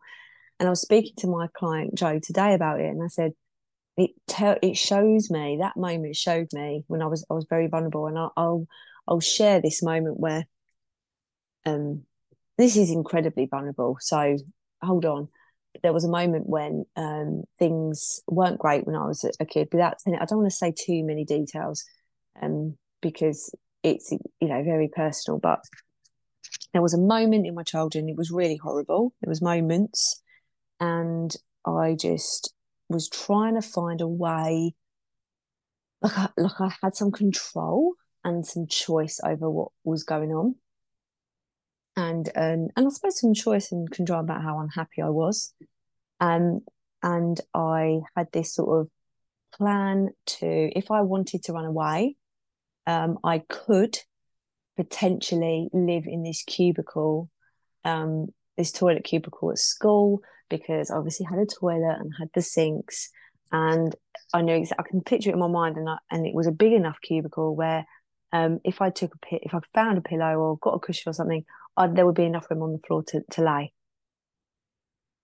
And 0.59 0.67
I 0.67 0.71
was 0.71 0.81
speaking 0.81 1.13
to 1.19 1.27
my 1.27 1.47
client 1.55 1.95
Joe 1.95 2.19
today 2.21 2.53
about 2.53 2.81
it 2.81 2.89
and 2.89 3.01
I 3.01 3.07
said 3.07 3.31
it 3.95 4.11
it 4.61 4.77
shows 4.77 5.29
me 5.29 5.57
that 5.61 5.77
moment 5.77 6.15
showed 6.15 6.47
me 6.51 6.83
when 6.87 7.01
I 7.01 7.07
was 7.07 7.25
I 7.29 7.33
was 7.33 7.45
very 7.49 7.67
vulnerable 7.67 8.07
and 8.07 8.17
I'll 8.17 8.33
I'll, 8.35 8.67
I'll 9.07 9.19
share 9.21 9.61
this 9.61 9.81
moment 9.81 10.19
where 10.19 10.45
um 11.65 12.03
this 12.57 12.75
is 12.75 12.91
incredibly 12.91 13.45
vulnerable 13.45 13.97
so 13.99 14.37
hold 14.81 15.05
on 15.05 15.27
there 15.83 15.93
was 15.93 16.03
a 16.03 16.09
moment 16.09 16.47
when 16.47 16.85
um, 16.95 17.43
things 17.57 18.21
weren't 18.27 18.59
great 18.59 18.85
when 18.85 18.95
I 18.95 19.05
was 19.05 19.25
a 19.39 19.45
kid. 19.45 19.69
Without 19.71 19.97
I 20.07 20.25
don't 20.25 20.39
want 20.39 20.49
to 20.49 20.55
say 20.55 20.73
too 20.75 21.03
many 21.03 21.25
details 21.25 21.83
um, 22.41 22.77
because 23.01 23.53
it's 23.83 24.11
you 24.11 24.47
know 24.47 24.63
very 24.63 24.89
personal. 24.93 25.39
But 25.39 25.59
there 26.73 26.81
was 26.81 26.93
a 26.93 26.99
moment 26.99 27.47
in 27.47 27.55
my 27.55 27.63
childhood, 27.63 28.01
and 28.01 28.09
it 28.09 28.17
was 28.17 28.31
really 28.31 28.57
horrible. 28.57 29.13
There 29.21 29.29
was 29.29 29.41
moments, 29.41 30.21
and 30.79 31.33
I 31.65 31.95
just 31.99 32.53
was 32.89 33.07
trying 33.07 33.55
to 33.55 33.61
find 33.61 34.01
a 34.01 34.07
way, 34.07 34.73
like 36.01 36.17
I, 36.17 36.29
like 36.37 36.59
I 36.59 36.73
had 36.81 36.95
some 36.95 37.11
control 37.11 37.93
and 38.23 38.45
some 38.45 38.67
choice 38.67 39.19
over 39.23 39.49
what 39.49 39.69
was 39.83 40.03
going 40.03 40.31
on. 40.31 40.55
And 41.99 42.29
um, 42.35 42.67
and 42.75 42.87
I 42.87 42.89
suppose 42.89 43.19
some 43.19 43.33
choice 43.33 43.71
and 43.71 43.89
control 43.91 44.21
about 44.21 44.41
how 44.41 44.59
unhappy 44.59 45.01
I 45.01 45.09
was. 45.09 45.53
Um, 46.19 46.61
and 47.03 47.39
I 47.53 48.01
had 48.15 48.27
this 48.31 48.53
sort 48.53 48.81
of 48.81 48.89
plan 49.53 50.09
to, 50.25 50.47
if 50.47 50.91
I 50.91 51.01
wanted 51.01 51.43
to 51.43 51.53
run 51.53 51.65
away, 51.65 52.15
um, 52.87 53.19
I 53.23 53.39
could 53.39 53.97
potentially 54.77 55.69
live 55.73 56.05
in 56.07 56.23
this 56.23 56.43
cubicle, 56.43 57.29
um, 57.85 58.27
this 58.57 58.71
toilet 58.71 59.03
cubicle 59.03 59.51
at 59.51 59.57
school, 59.57 60.21
because 60.49 60.91
I 60.91 60.97
obviously 60.97 61.25
had 61.25 61.39
a 61.39 61.45
toilet 61.45 61.97
and 61.99 62.11
had 62.19 62.29
the 62.33 62.41
sinks. 62.41 63.09
And 63.51 63.95
I 64.33 64.41
know 64.41 64.63
I 64.77 64.83
can 64.83 65.01
picture 65.01 65.29
it 65.29 65.33
in 65.33 65.39
my 65.39 65.47
mind, 65.47 65.77
and 65.77 65.89
I, 65.89 65.97
and 66.11 66.25
it 66.25 66.35
was 66.35 66.47
a 66.47 66.51
big 66.51 66.73
enough 66.73 66.97
cubicle 67.01 67.55
where 67.55 67.85
um, 68.31 68.59
if 68.63 68.81
I 68.81 68.89
took 68.89 69.15
a 69.15 69.39
if 69.41 69.55
I 69.55 69.59
found 69.73 69.97
a 69.97 70.01
pillow 70.01 70.35
or 70.37 70.57
got 70.57 70.75
a 70.75 70.79
cushion 70.79 71.09
or 71.09 71.13
something, 71.13 71.45
There 71.87 72.05
would 72.05 72.15
be 72.15 72.25
enough 72.25 72.49
room 72.49 72.61
on 72.61 72.73
the 72.73 72.87
floor 72.87 73.03
to, 73.07 73.21
to 73.31 73.41
lay. 73.41 73.73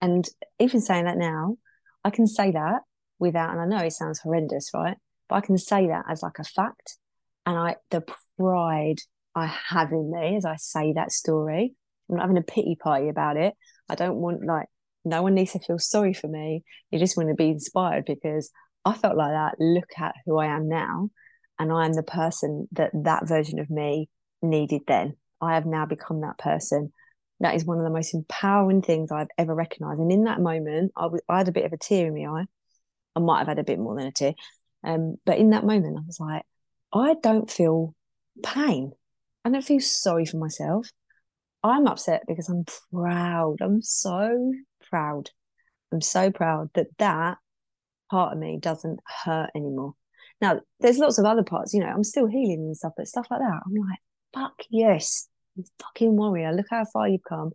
And 0.01 0.25
even 0.59 0.81
saying 0.81 1.05
that 1.05 1.17
now, 1.17 1.57
I 2.03 2.09
can 2.09 2.27
say 2.27 2.51
that 2.51 2.81
without, 3.19 3.51
and 3.51 3.61
I 3.61 3.65
know 3.65 3.83
it 3.83 3.93
sounds 3.93 4.19
horrendous, 4.19 4.69
right? 4.73 4.97
But 5.27 5.35
I 5.35 5.41
can 5.41 5.57
say 5.57 5.87
that 5.87 6.05
as 6.09 6.21
like 6.21 6.39
a 6.39 6.43
fact. 6.43 6.97
And 7.45 7.57
I, 7.57 7.75
the 7.91 8.03
pride 8.37 8.99
I 9.33 9.47
have 9.47 9.91
in 9.91 10.11
me 10.11 10.37
as 10.37 10.45
I 10.45 10.55
say 10.57 10.93
that 10.93 11.11
story, 11.11 11.73
I'm 12.09 12.17
not 12.17 12.23
having 12.23 12.37
a 12.37 12.41
pity 12.41 12.77
party 12.81 13.09
about 13.09 13.37
it. 13.37 13.53
I 13.89 13.95
don't 13.95 14.17
want 14.17 14.45
like, 14.45 14.67
no 15.03 15.21
one 15.21 15.35
needs 15.35 15.53
to 15.53 15.59
feel 15.59 15.79
sorry 15.79 16.13
for 16.13 16.27
me. 16.27 16.63
You 16.91 16.99
just 16.99 17.17
want 17.17 17.29
to 17.29 17.35
be 17.35 17.49
inspired 17.49 18.05
because 18.05 18.51
I 18.85 18.93
felt 18.93 19.17
like 19.17 19.31
that. 19.31 19.55
Look 19.59 19.89
at 19.97 20.15
who 20.25 20.37
I 20.37 20.47
am 20.47 20.67
now. 20.67 21.09
And 21.57 21.71
I 21.71 21.85
am 21.85 21.93
the 21.93 22.03
person 22.03 22.67
that 22.73 22.91
that 22.93 23.27
version 23.27 23.59
of 23.59 23.69
me 23.69 24.09
needed 24.41 24.81
then. 24.87 25.15
I 25.45 25.55
have 25.55 25.65
now 25.65 25.85
become 25.85 26.21
that 26.21 26.37
person. 26.37 26.91
That 27.39 27.55
is 27.55 27.65
one 27.65 27.77
of 27.77 27.83
the 27.83 27.89
most 27.89 28.13
empowering 28.13 28.81
things 28.81 29.11
I've 29.11 29.27
ever 29.37 29.53
recognized. 29.53 29.99
And 29.99 30.11
in 30.11 30.23
that 30.23 30.39
moment, 30.39 30.93
I, 30.95 31.09
had 31.29 31.47
a 31.47 31.51
bit 31.53 31.65
of 31.65 31.73
a 31.73 31.77
tear 31.77 32.07
in 32.07 32.13
my 32.13 32.41
eye. 32.41 32.45
I 33.15 33.19
might 33.19 33.39
have 33.39 33.47
had 33.47 33.59
a 33.59 33.63
bit 33.63 33.79
more 33.79 33.95
than 33.95 34.07
a 34.07 34.11
tear. 34.11 34.33
Um, 34.83 35.15
but 35.25 35.37
in 35.37 35.49
that 35.49 35.65
moment, 35.65 35.97
I 35.97 36.01
was 36.05 36.19
like, 36.19 36.43
I 36.93 37.15
don't 37.21 37.49
feel 37.49 37.93
pain. 38.43 38.91
I 39.43 39.49
don't 39.49 39.63
feel 39.63 39.79
sorry 39.79 40.25
for 40.25 40.37
myself. 40.37 40.89
I'm 41.63 41.87
upset 41.87 42.23
because 42.27 42.47
I'm 42.47 42.65
proud. 42.93 43.57
I'm 43.61 43.81
so 43.81 44.53
proud. 44.89 45.29
I'm 45.91 46.01
so 46.01 46.31
proud 46.31 46.69
that 46.75 46.87
that 46.99 47.37
part 48.09 48.33
of 48.33 48.39
me 48.39 48.59
doesn't 48.59 48.99
hurt 49.23 49.49
anymore. 49.55 49.93
Now, 50.41 50.61
there's 50.79 50.97
lots 50.97 51.17
of 51.17 51.25
other 51.25 51.43
parts, 51.43 51.73
you 51.73 51.79
know, 51.79 51.87
I'm 51.87 52.03
still 52.03 52.27
healing 52.27 52.65
and 52.65 52.77
stuff, 52.77 52.93
but 52.97 53.07
stuff 53.07 53.27
like 53.31 53.39
that, 53.39 53.61
I'm 53.65 53.73
like, 53.73 53.99
fuck 54.33 54.53
yes, 54.69 55.27
fucking 55.81 56.15
warrior. 56.15 56.53
Look 56.53 56.67
how 56.69 56.85
far 56.85 57.07
you've 57.07 57.23
come. 57.27 57.51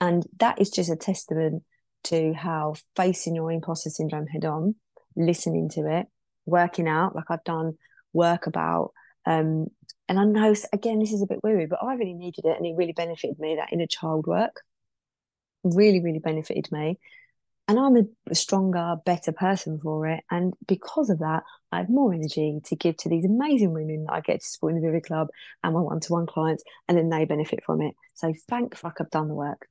And 0.00 0.26
that 0.38 0.60
is 0.60 0.70
just 0.70 0.90
a 0.90 0.96
testament 0.96 1.62
to 2.04 2.32
how 2.34 2.74
facing 2.96 3.34
your 3.34 3.50
imposter 3.50 3.90
syndrome 3.90 4.26
head 4.26 4.44
on, 4.44 4.74
listening 5.16 5.68
to 5.70 5.86
it, 5.86 6.06
working 6.44 6.88
out, 6.88 7.14
like 7.14 7.30
I've 7.30 7.44
done 7.44 7.78
work 8.12 8.46
about. 8.46 8.92
Um, 9.26 9.68
and 10.08 10.20
I 10.20 10.24
know, 10.24 10.54
again, 10.72 10.98
this 10.98 11.12
is 11.12 11.22
a 11.22 11.26
bit 11.26 11.42
weird, 11.42 11.70
but 11.70 11.82
I 11.82 11.94
really 11.94 12.12
needed 12.12 12.44
it 12.44 12.56
and 12.56 12.66
it 12.66 12.74
really 12.76 12.92
benefited 12.92 13.38
me, 13.38 13.56
that 13.56 13.72
inner 13.72 13.86
child 13.86 14.26
work. 14.26 14.60
Really, 15.62 16.00
really 16.00 16.18
benefited 16.18 16.70
me 16.70 16.98
and 17.66 17.78
I'm 17.78 17.96
a 18.30 18.34
stronger, 18.34 18.96
better 19.06 19.32
person 19.32 19.80
for 19.82 20.06
it. 20.06 20.22
And 20.30 20.52
because 20.66 21.08
of 21.08 21.20
that, 21.20 21.42
I 21.72 21.78
have 21.78 21.88
more 21.88 22.12
energy 22.12 22.60
to 22.64 22.76
give 22.76 22.96
to 22.98 23.08
these 23.08 23.24
amazing 23.24 23.72
women 23.72 24.04
that 24.06 24.12
I 24.12 24.20
get 24.20 24.40
to 24.40 24.46
support 24.46 24.74
in 24.74 24.80
the 24.80 24.86
Vivid 24.86 25.04
Club 25.04 25.28
and 25.62 25.74
my 25.74 25.80
one-to-one 25.80 26.26
clients, 26.26 26.62
and 26.88 26.98
then 26.98 27.08
they 27.08 27.24
benefit 27.24 27.64
from 27.64 27.80
it. 27.80 27.94
So 28.14 28.32
thank 28.48 28.76
fuck 28.76 28.98
I've 29.00 29.10
done 29.10 29.28
the 29.28 29.34
work. 29.34 29.66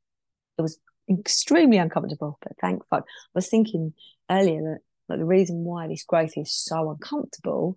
It 0.58 0.64
was 0.64 0.80
extremely 1.10 1.78
uncomfortable, 1.78 2.40
but 2.42 2.54
thank 2.60 2.86
fuck. 2.88 3.04
I 3.04 3.36
was 3.36 3.50
thinking 3.50 3.94
earlier 4.30 4.62
that 4.62 4.80
like 5.10 5.20
the 5.20 5.26
reason 5.26 5.64
why 5.64 5.88
this 5.88 6.04
growth 6.04 6.34
is 6.38 6.52
so 6.52 6.90
uncomfortable 6.90 7.76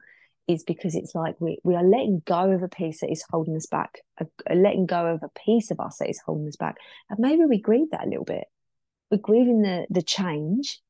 is 0.48 0.62
because 0.62 0.94
it's 0.94 1.14
like 1.14 1.34
we, 1.40 1.58
we 1.64 1.74
are 1.74 1.82
letting 1.82 2.22
go 2.24 2.52
of 2.52 2.62
a 2.62 2.68
piece 2.68 3.00
that 3.00 3.10
is 3.10 3.24
holding 3.28 3.56
us 3.56 3.66
back, 3.66 3.98
a, 4.18 4.26
a 4.48 4.54
letting 4.54 4.86
go 4.86 5.06
of 5.06 5.22
a 5.22 5.40
piece 5.44 5.70
of 5.70 5.80
us 5.80 5.98
that 5.98 6.08
is 6.08 6.20
holding 6.24 6.46
us 6.46 6.56
back. 6.56 6.76
And 7.10 7.18
maybe 7.18 7.44
we 7.44 7.60
grieve 7.60 7.90
that 7.90 8.06
a 8.06 8.08
little 8.08 8.24
bit 8.24 8.44
we're 9.10 9.18
grieving 9.18 9.62
the 9.62 9.86
the 9.90 10.02
change 10.02 10.80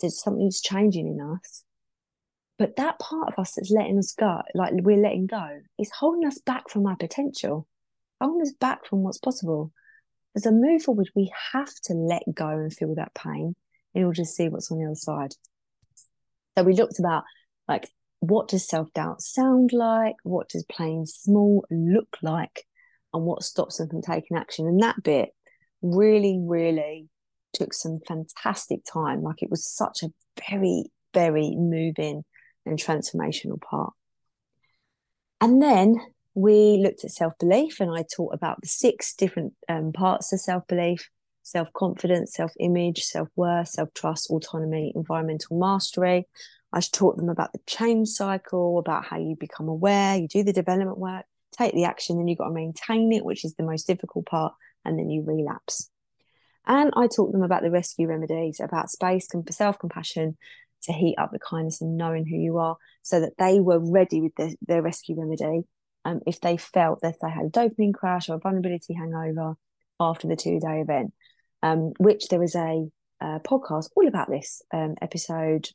there's 0.00 0.22
something's 0.22 0.60
changing 0.60 1.06
in 1.06 1.20
us. 1.20 1.64
But 2.58 2.76
that 2.76 2.98
part 2.98 3.28
of 3.28 3.38
us 3.38 3.54
that's 3.54 3.70
letting 3.70 3.98
us 3.98 4.14
go 4.18 4.40
like 4.54 4.72
we're 4.76 4.96
letting 4.96 5.26
go 5.26 5.58
is 5.78 5.90
holding 5.90 6.26
us 6.26 6.38
back 6.38 6.70
from 6.70 6.86
our 6.86 6.96
potential 6.96 7.66
holding 8.20 8.40
us 8.40 8.52
back 8.58 8.86
from 8.86 9.02
what's 9.02 9.18
possible. 9.18 9.72
As 10.34 10.46
a 10.46 10.52
move 10.52 10.82
forward 10.82 11.10
we 11.14 11.30
have 11.52 11.72
to 11.84 11.92
let 11.92 12.22
go 12.34 12.48
and 12.48 12.72
feel 12.72 12.94
that 12.94 13.14
pain 13.14 13.54
in 13.94 14.04
order 14.04 14.22
to 14.22 14.24
see 14.24 14.48
what's 14.48 14.70
on 14.70 14.78
the 14.78 14.86
other 14.86 14.94
side. 14.94 15.34
So 16.56 16.64
we 16.64 16.72
looked 16.72 16.98
about 16.98 17.24
like 17.68 17.90
what 18.20 18.48
does 18.48 18.66
self-doubt 18.66 19.20
sound 19.20 19.70
like? 19.74 20.16
What 20.22 20.48
does 20.48 20.64
playing 20.64 21.04
small 21.04 21.66
look 21.70 22.16
like? 22.22 22.64
And 23.12 23.24
what 23.24 23.42
stops 23.42 23.76
them 23.76 23.88
from 23.90 24.00
taking 24.00 24.36
action? 24.38 24.66
And 24.66 24.82
that 24.82 25.02
bit 25.02 25.28
really 25.82 26.40
really 26.42 27.10
took 27.56 27.72
some 27.72 28.00
fantastic 28.06 28.80
time. 28.90 29.22
Like 29.22 29.42
it 29.42 29.50
was 29.50 29.64
such 29.64 30.02
a 30.02 30.10
very, 30.48 30.84
very 31.14 31.54
moving 31.56 32.24
and 32.64 32.78
transformational 32.78 33.60
part. 33.60 33.92
And 35.40 35.62
then 35.62 35.96
we 36.34 36.78
looked 36.82 37.04
at 37.04 37.10
self 37.10 37.32
belief, 37.38 37.80
and 37.80 37.90
I 37.90 38.04
taught 38.14 38.34
about 38.34 38.60
the 38.60 38.68
six 38.68 39.14
different 39.14 39.54
um, 39.68 39.92
parts 39.92 40.32
of 40.32 40.40
self 40.40 40.66
belief 40.66 41.08
self 41.46 41.72
confidence, 41.72 42.34
self 42.34 42.52
image, 42.58 43.02
self 43.02 43.28
worth, 43.36 43.68
self 43.68 43.92
trust, 43.94 44.30
autonomy, 44.30 44.92
environmental 44.94 45.58
mastery. 45.58 46.26
I 46.72 46.80
taught 46.80 47.16
them 47.16 47.28
about 47.28 47.52
the 47.52 47.60
change 47.66 48.08
cycle, 48.08 48.78
about 48.78 49.04
how 49.04 49.18
you 49.18 49.36
become 49.38 49.68
aware, 49.68 50.16
you 50.16 50.28
do 50.28 50.42
the 50.42 50.52
development 50.52 50.98
work, 50.98 51.24
take 51.56 51.74
the 51.74 51.84
action, 51.84 52.18
then 52.18 52.28
you've 52.28 52.38
got 52.38 52.48
to 52.48 52.54
maintain 52.54 53.12
it, 53.12 53.24
which 53.24 53.44
is 53.44 53.54
the 53.54 53.62
most 53.62 53.86
difficult 53.86 54.26
part, 54.26 54.52
and 54.84 54.98
then 54.98 55.08
you 55.08 55.22
relapse. 55.22 55.88
And 56.66 56.92
I 56.96 57.06
taught 57.06 57.32
them 57.32 57.42
about 57.42 57.62
the 57.62 57.70
rescue 57.70 58.08
remedies, 58.08 58.60
about 58.60 58.90
space, 58.90 59.28
and 59.32 59.46
self 59.54 59.78
compassion 59.78 60.36
to 60.82 60.92
heat 60.92 61.16
up 61.18 61.30
the 61.32 61.38
kindness 61.38 61.80
and 61.80 61.96
knowing 61.96 62.26
who 62.26 62.36
you 62.36 62.58
are, 62.58 62.76
so 63.02 63.20
that 63.20 63.38
they 63.38 63.60
were 63.60 63.78
ready 63.78 64.20
with 64.20 64.34
their, 64.36 64.50
their 64.66 64.82
rescue 64.82 65.18
remedy 65.18 65.64
um, 66.06 66.20
if 66.24 66.40
they 66.40 66.56
felt 66.56 67.00
that 67.02 67.16
they 67.20 67.28
had 67.28 67.46
a 67.46 67.50
dopamine 67.50 67.92
crash 67.92 68.28
or 68.28 68.36
a 68.36 68.38
vulnerability 68.38 68.94
hangover 68.94 69.56
after 69.98 70.28
the 70.28 70.36
two 70.36 70.60
day 70.60 70.80
event, 70.80 71.12
um, 71.62 71.92
which 71.98 72.28
there 72.28 72.38
was 72.38 72.54
a, 72.54 72.88
a, 73.20 73.40
podcast 73.40 73.88
all 73.96 74.06
about 74.06 74.30
this 74.30 74.62
um, 74.72 74.94
episode, 75.02 75.68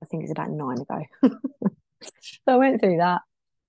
I 0.00 0.06
think 0.06 0.22
it's 0.22 0.32
about 0.32 0.50
nine 0.50 0.78
ago. 0.78 1.02
so 2.02 2.48
I 2.48 2.56
went 2.56 2.80
through 2.80 2.98
that. 2.98 3.22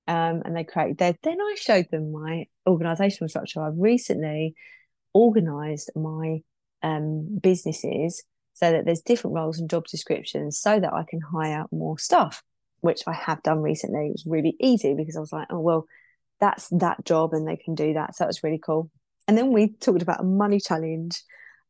Um, 0.06 0.43
and 0.46 0.56
they 0.56 0.65
created 0.65 0.98
their, 0.98 1.15
then 1.24 1.39
I 1.41 1.56
showed 1.58 1.89
them 1.89 2.12
my 2.12 2.46
organizational 2.67 3.30
structure. 3.30 3.63
I've 3.63 3.78
recently 3.78 4.54
organized 5.13 5.91
my 5.95 6.41
um, 6.82 7.39
businesses 7.41 8.23
so 8.54 8.71
that 8.71 8.86
there's 8.86 9.02
different 9.02 9.36
roles 9.36 9.60
and 9.60 9.69
job 9.69 9.86
descriptions 9.86 10.60
so 10.60 10.80
that 10.80 10.93
I 10.93 11.04
can 11.10 11.21
hire 11.21 11.65
more 11.71 11.97
staff, 11.97 12.43
which 12.82 13.02
I 13.08 13.13
have 13.13 13.41
done 13.43 13.62
recently. 13.62 14.08
It 14.08 14.12
was 14.12 14.26
really 14.26 14.56
easy 14.60 14.93
because 14.93 15.15
I 15.15 15.19
was 15.19 15.34
like, 15.34 15.47
oh, 15.49 15.60
well, 15.60 15.86
that's 16.39 16.67
that 16.69 17.04
job 17.06 17.34
and 17.34 17.47
they 17.47 17.56
can 17.56 17.76
do 17.76 17.93
that. 17.93 18.15
So 18.15 18.23
that 18.23 18.28
was 18.28 18.43
really 18.43 18.60
cool. 18.63 18.91
And 19.28 19.38
then 19.38 19.52
we 19.52 19.69
talked 19.69 20.02
about 20.02 20.19
a 20.19 20.26
money 20.26 20.60
challenge. 20.60 21.23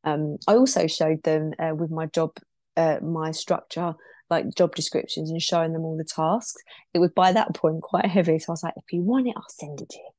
Um, 0.03 0.37
I 0.47 0.55
also 0.55 0.87
showed 0.87 1.23
them 1.23 1.53
uh, 1.59 1.75
with 1.75 1.91
my 1.91 2.07
job, 2.07 2.31
uh, 2.75 2.97
my 3.01 3.31
structure, 3.31 3.93
like 4.29 4.55
job 4.55 4.75
descriptions 4.75 5.29
and 5.29 5.41
showing 5.41 5.73
them 5.73 5.83
all 5.83 5.95
the 5.95 6.03
tasks. 6.03 6.61
It 6.93 6.99
was 6.99 7.11
by 7.11 7.31
that 7.31 7.53
point 7.53 7.81
quite 7.81 8.07
heavy. 8.07 8.39
So 8.39 8.49
I 8.49 8.53
was 8.53 8.63
like, 8.63 8.73
if 8.75 8.91
you 8.91 9.01
want 9.01 9.27
it, 9.27 9.35
I'll 9.37 9.45
send 9.47 9.79
it 9.81 9.89
to 9.89 9.97
you. 9.97 10.09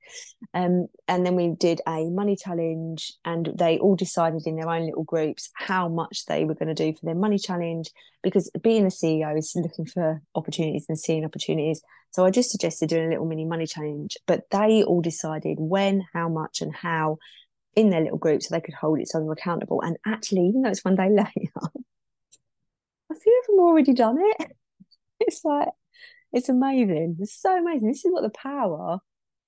Um, 0.53 0.88
and 1.09 1.25
then 1.25 1.37
we 1.37 1.55
did 1.59 1.81
a 1.87 2.11
money 2.11 2.37
challenge 2.37 3.12
and 3.25 3.51
they 3.59 3.79
all 3.79 3.97
decided 3.97 4.47
in 4.47 4.57
their 4.57 4.69
own 4.69 4.87
little 4.87 5.05
groups 5.05 5.51
how 5.55 5.88
much 5.88 6.27
they 6.27 6.45
were 6.45 6.55
going 6.55 6.75
to 6.75 6.75
do 6.75 6.97
for 6.97 7.07
their 7.07 7.14
money 7.14 7.38
challenge 7.38 7.90
because 8.23 8.51
being 8.62 8.85
a 8.85 8.88
CEO 8.88 9.37
is 9.37 9.53
looking 9.57 9.87
for 9.87 10.23
opportunities 10.35 10.87
and 10.88 10.99
seeing 10.99 11.25
opportunities. 11.25 11.83
So 12.11 12.25
I 12.25 12.31
just 12.31 12.51
suggested 12.51 12.88
doing 12.88 13.07
a 13.07 13.11
little 13.11 13.27
mini 13.27 13.45
money 13.45 13.67
challenge, 13.67 14.17
but 14.27 14.45
they 14.51 14.83
all 14.83 15.01
decided 15.01 15.57
when, 15.59 16.05
how 16.12 16.29
much, 16.29 16.61
and 16.61 16.75
how 16.75 17.19
in 17.75 17.90
their 17.90 18.03
little 18.03 18.19
group 18.19 18.43
so 18.43 18.55
they 18.55 18.61
could 18.61 18.75
hold 18.75 19.01
each 19.01 19.14
other 19.14 19.31
accountable. 19.33 19.83
And 19.83 19.97
actually, 20.07 20.47
even 20.47 20.62
though 20.62 20.71
it's 20.71 20.85
one 20.85 20.95
day 20.95 21.09
later, 21.11 21.51
a 23.11 23.14
few 23.14 23.40
of 23.43 23.47
them 23.47 23.59
already 23.61 23.93
done 23.93 24.19
it. 24.19 24.53
It's 25.21 25.45
like, 25.45 25.69
it's 26.33 26.49
amazing. 26.49 27.17
It's 27.21 27.40
so 27.40 27.57
amazing. 27.57 27.88
This 27.88 28.05
is 28.05 28.12
what 28.12 28.25
the 28.25 28.31
power 28.31 28.99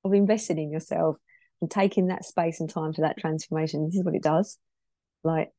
of 0.07 0.15
investing 0.15 0.59
in 0.59 0.71
yourself 0.71 1.17
and 1.61 1.71
taking 1.71 2.07
that 2.07 2.25
space 2.25 2.61
and 2.61 2.71
time 2.71 2.93
for 2.93 3.03
that 3.03 3.19
transformation. 3.19 3.85
This 3.85 3.97
is 3.97 4.05
what 4.05 4.15
it 4.15 4.23
does. 4.23 4.59
Like 5.25 5.51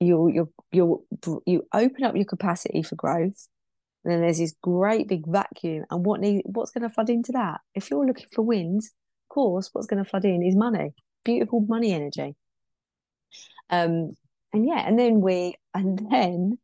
you 0.00 0.28
you 0.28 0.52
you 0.72 1.06
you 1.46 1.66
open 1.72 2.04
up 2.04 2.14
your 2.14 2.24
capacity 2.24 2.82
for 2.82 2.96
growth. 2.96 3.48
And 4.04 4.12
then 4.12 4.20
there's 4.20 4.38
this 4.38 4.54
great 4.62 5.08
big 5.08 5.26
vacuum. 5.26 5.84
And 5.90 6.06
what 6.06 6.20
need 6.20 6.42
what's 6.44 6.70
going 6.70 6.88
to 6.88 6.94
flood 6.94 7.10
into 7.10 7.32
that? 7.32 7.60
If 7.74 7.90
you're 7.90 8.06
looking 8.06 8.28
for 8.32 8.42
wins, 8.42 8.92
of 9.28 9.34
course, 9.34 9.70
what's 9.72 9.88
going 9.88 10.04
to 10.04 10.08
flood 10.08 10.24
in 10.24 10.44
is 10.44 10.54
money. 10.54 10.94
beautiful 11.26 11.60
money 11.60 11.92
energy. 11.92 12.34
Um, 13.68 14.12
and 14.52 14.64
yeah, 14.66 14.82
and 14.86 14.98
then 14.98 15.20
we, 15.20 15.56
and 15.74 15.98
then 16.10 16.58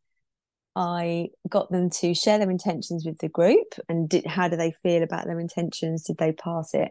I 0.74 1.28
got 1.46 1.70
them 1.70 1.90
to 1.90 2.14
share 2.14 2.38
their 2.38 2.50
intentions 2.50 3.04
with 3.04 3.18
the 3.18 3.28
group 3.28 3.74
and 3.88 4.08
did, 4.08 4.24
how 4.24 4.48
do 4.48 4.56
they 4.56 4.72
feel 4.82 5.02
about 5.02 5.26
their 5.26 5.40
intentions? 5.40 6.04
Did 6.04 6.16
they 6.16 6.32
pass 6.32 6.72
it? 6.72 6.90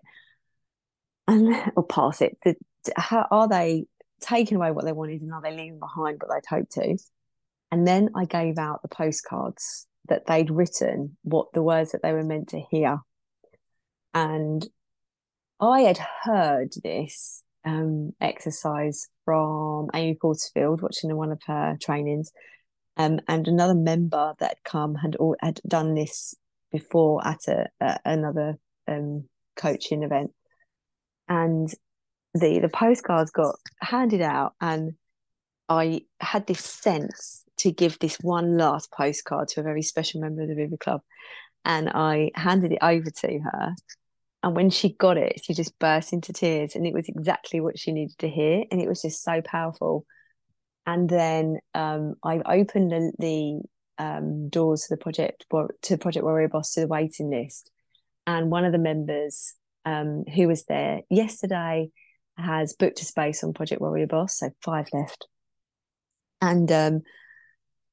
And 1.32 1.72
or 1.76 1.84
pass 1.84 2.22
it? 2.22 2.38
Did, 2.44 2.58
how 2.96 3.28
are 3.32 3.48
they 3.48 3.86
taking 4.22 4.58
away 4.58 4.72
what 4.72 4.86
they 4.86 4.92
wanted 4.92 5.22
and 5.22 5.34
are 5.34 5.42
they 5.42 5.52
leaving 5.52 5.80
behind 5.80 6.22
what 6.22 6.30
they'd 6.32 6.56
hoped 6.56 6.74
to? 6.74 6.98
And 7.72 7.88
then 7.88 8.10
I 8.16 8.26
gave 8.26 8.58
out 8.58 8.82
the 8.82 8.90
postcards 8.90 9.88
that 10.10 10.26
they'd 10.26 10.52
written, 10.52 11.18
what 11.24 11.54
the 11.54 11.64
words 11.64 11.92
that 11.92 12.02
they 12.04 12.12
were 12.12 12.24
meant 12.24 12.50
to 12.50 12.60
hear. 12.60 13.00
And 14.14 14.68
I 15.60 15.82
had 15.82 16.00
heard 16.24 16.74
this 16.84 17.44
um, 17.64 18.12
exercise 18.20 19.08
from 19.24 19.90
Amy 19.94 20.18
Porterfield, 20.20 20.82
watching 20.82 21.16
one 21.16 21.32
of 21.32 21.42
her 21.46 21.78
trainings, 21.82 22.32
um, 22.98 23.22
and 23.28 23.48
another 23.48 23.76
member 23.76 24.34
that 24.40 24.50
had 24.50 24.64
come 24.66 24.96
had 24.96 25.16
all, 25.16 25.36
had 25.40 25.62
done 25.68 25.96
this 25.96 26.36
before 26.72 27.26
at 27.26 27.48
a, 27.48 27.68
a 27.80 28.00
another 28.04 28.58
um, 28.88 29.30
coaching 29.56 30.04
event, 30.04 30.32
and 31.32 31.74
the 32.34 32.60
the 32.60 32.70
postcards 32.70 33.32
got 33.32 33.56
handed 33.80 34.22
out, 34.22 34.54
and 34.60 34.94
I 35.70 36.02
had 36.20 36.48
this 36.48 36.62
sense 36.62 37.44
to 37.60 37.72
give 37.72 38.00
this 38.00 38.18
one 38.22 38.58
last 38.58 38.92
postcard 38.92 39.48
to 39.50 39.62
a 39.62 39.64
very 39.64 39.82
special 39.82 40.22
member 40.22 40.42
of 40.42 40.50
the 40.50 40.56
Vivid 40.56 40.80
Club, 40.80 41.02
and 41.66 41.90
I 41.90 42.32
handed 42.36 42.74
it 42.74 42.80
over 42.82 43.10
to 43.10 43.40
her. 43.40 43.76
And 44.44 44.56
when 44.56 44.72
she 44.72 44.94
got 44.94 45.18
it, 45.18 45.42
she 45.44 45.54
just 45.54 45.78
burst 45.80 46.14
into 46.14 46.34
tears, 46.34 46.76
and 46.76 46.86
it 46.86 46.94
was 46.94 47.08
exactly 47.08 47.62
what 47.62 47.80
she 47.80 47.92
needed 47.92 48.18
to 48.20 48.30
hear, 48.30 48.66
and 48.72 48.82
it 48.82 48.88
was 48.88 49.02
just 49.02 49.24
so 49.24 49.42
powerful 49.42 50.06
and 50.86 51.10
then 51.10 51.60
um, 51.74 52.16
I 52.24 52.40
opened 52.40 52.92
the, 52.92 53.12
the 53.20 54.04
um, 54.04 54.50
doors 54.50 54.82
to 54.84 54.96
the 54.96 54.98
project 54.98 55.46
to 55.84 55.98
Project 55.98 56.24
Warrior 56.24 56.48
Boss 56.48 56.74
to 56.74 56.82
the 56.82 56.88
waiting 56.88 57.30
list, 57.30 57.70
and 58.26 58.50
one 58.50 58.66
of 58.66 58.72
the 58.72 58.80
members 58.80 59.54
um, 59.86 60.24
who 60.34 60.48
was 60.48 60.66
there 60.66 61.02
yesterday 61.10 61.90
has 62.38 62.74
booked 62.74 63.02
a 63.02 63.06
space 63.06 63.44
on 63.44 63.54
Project 63.54 63.82
Warrior 63.82 64.08
Boss, 64.08 64.40
so 64.40 64.50
five 64.62 64.88
left, 64.94 65.28
and 66.42 66.72
um, 66.72 67.02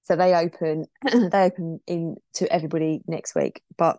so 0.05 0.17
they 0.17 0.35
open 0.35 0.87
they 1.13 1.45
open 1.45 1.81
in 1.87 2.17
to 2.35 2.53
everybody 2.53 3.01
next 3.07 3.35
week. 3.35 3.63
But 3.77 3.99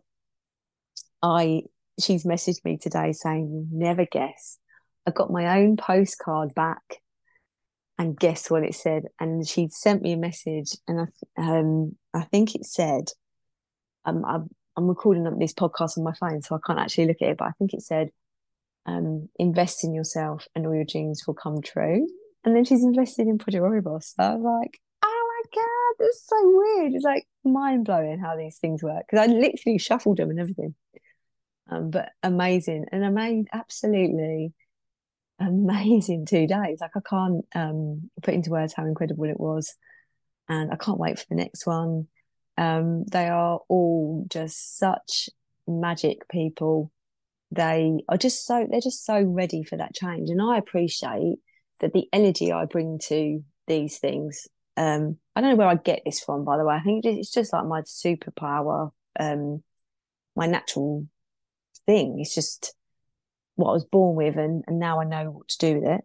I 1.22 1.64
she's 2.00 2.26
messaged 2.26 2.64
me 2.64 2.78
today 2.78 3.12
saying, 3.12 3.70
"Never 3.72 4.06
guess, 4.06 4.58
I 5.06 5.12
got 5.12 5.32
my 5.32 5.60
own 5.60 5.78
postcard 5.78 6.54
back." 6.56 6.82
and 8.00 8.18
guess 8.18 8.50
what 8.50 8.64
it 8.64 8.74
said 8.74 9.04
and 9.20 9.46
she'd 9.46 9.74
sent 9.74 10.02
me 10.02 10.14
a 10.14 10.18
message 10.18 10.72
and 10.88 11.02
i 11.02 11.42
um 11.42 11.96
i 12.14 12.22
think 12.22 12.56
it 12.56 12.66
said 12.66 13.04
um 14.06 14.24
I'm, 14.26 14.50
I'm 14.80 14.88
recording 14.88 15.24
this 15.40 15.54
podcast 15.54 15.98
on 15.98 16.06
my 16.06 16.14
phone 16.14 16.42
so 16.42 16.56
i 16.56 16.60
can't 16.66 16.80
actually 16.80 17.08
look 17.08 17.22
at 17.22 17.32
it 17.32 17.38
but 17.38 17.50
i 17.50 17.52
think 17.60 17.74
it 17.74 17.82
said 17.82 18.12
um 18.86 19.28
invest 19.38 19.84
in 19.84 19.94
yourself 19.94 20.48
and 20.56 20.66
all 20.66 20.74
your 20.74 20.86
dreams 20.86 21.28
will 21.28 21.34
come 21.34 21.62
true. 21.62 22.08
And 22.46 22.56
then 22.56 22.64
she's 22.64 22.82
invested 22.82 23.28
in 23.28 23.38
project 23.38 23.84
boss. 23.84 24.14
So 24.16 24.24
i 24.24 24.36
was 24.36 24.64
like 24.64 24.80
oh 25.04 25.44
my 25.44 25.62
god 25.62 26.06
that's 26.06 26.26
so 26.26 26.38
weird. 26.42 26.94
It's 26.94 27.04
like 27.04 27.28
mind-blowing 27.44 28.20
how 28.20 28.38
these 28.38 28.58
things 28.58 28.82
work 28.82 29.04
because 29.10 29.28
i 29.28 29.32
literally 29.32 29.80
shuffled 29.80 30.16
them 30.16 30.30
and 30.30 30.40
everything. 30.40 30.76
Um 31.70 31.90
but 31.90 32.12
amazing 32.24 32.86
and 32.94 33.06
i 33.06 33.10
made 33.10 33.50
absolutely 33.52 34.54
amazing 35.42 36.26
two 36.26 36.48
days. 36.48 36.80
Like 36.80 36.96
I 36.96 37.02
can't 37.08 37.46
um, 37.54 38.10
put 38.22 38.34
into 38.34 38.52
words 38.52 38.74
how 38.74 38.86
incredible 38.86 39.26
it 39.26 39.40
was, 39.40 39.76
and 40.48 40.72
I 40.72 40.78
can't 40.78 41.00
wait 41.00 41.20
for 41.20 41.26
the 41.28 41.36
next 41.36 41.68
one. 41.68 42.08
Um, 42.60 43.06
they 43.06 43.30
are 43.30 43.62
all 43.70 44.26
just 44.30 44.78
such 44.78 45.30
magic 45.66 46.28
people. 46.28 46.92
They 47.52 48.02
are 48.10 48.18
just 48.18 48.46
so 48.46 48.68
they're 48.70 48.82
just 48.82 49.06
so 49.06 49.22
ready 49.22 49.64
for 49.64 49.78
that 49.78 49.96
change, 49.96 50.30
and 50.30 50.42
I 50.42 50.58
appreciate 50.58 51.38
that 51.80 51.94
the 51.94 52.10
energy 52.12 52.52
I 52.52 52.66
bring 52.66 53.00
to 53.04 53.46
these 53.66 53.98
things. 54.00 54.50
Um, 54.76 55.18
I 55.38 55.42
don't 55.42 55.52
know 55.52 55.56
where 55.56 55.70
I 55.70 55.76
get 55.76 56.02
this 56.06 56.20
from, 56.20 56.44
by 56.44 56.58
the 56.58 56.66
way. 56.66 56.76
I 56.76 56.82
think 56.82 57.06
it's 57.06 57.32
just 57.32 57.54
like 57.54 57.66
my 57.66 57.82
superpower, 57.84 58.92
um, 59.18 59.64
my 60.36 60.46
natural 60.46 61.08
thing. 61.86 62.18
It's 62.20 62.36
just 62.36 62.76
what 63.56 63.70
I 63.70 63.74
was 63.74 63.86
born 63.86 64.18
with, 64.18 64.36
and, 64.36 64.66
and 64.68 64.80
now 64.80 65.00
I 65.00 65.06
know 65.06 65.32
what 65.32 65.48
to 65.48 65.58
do 65.60 65.80
with 65.80 65.90
it. 65.90 66.02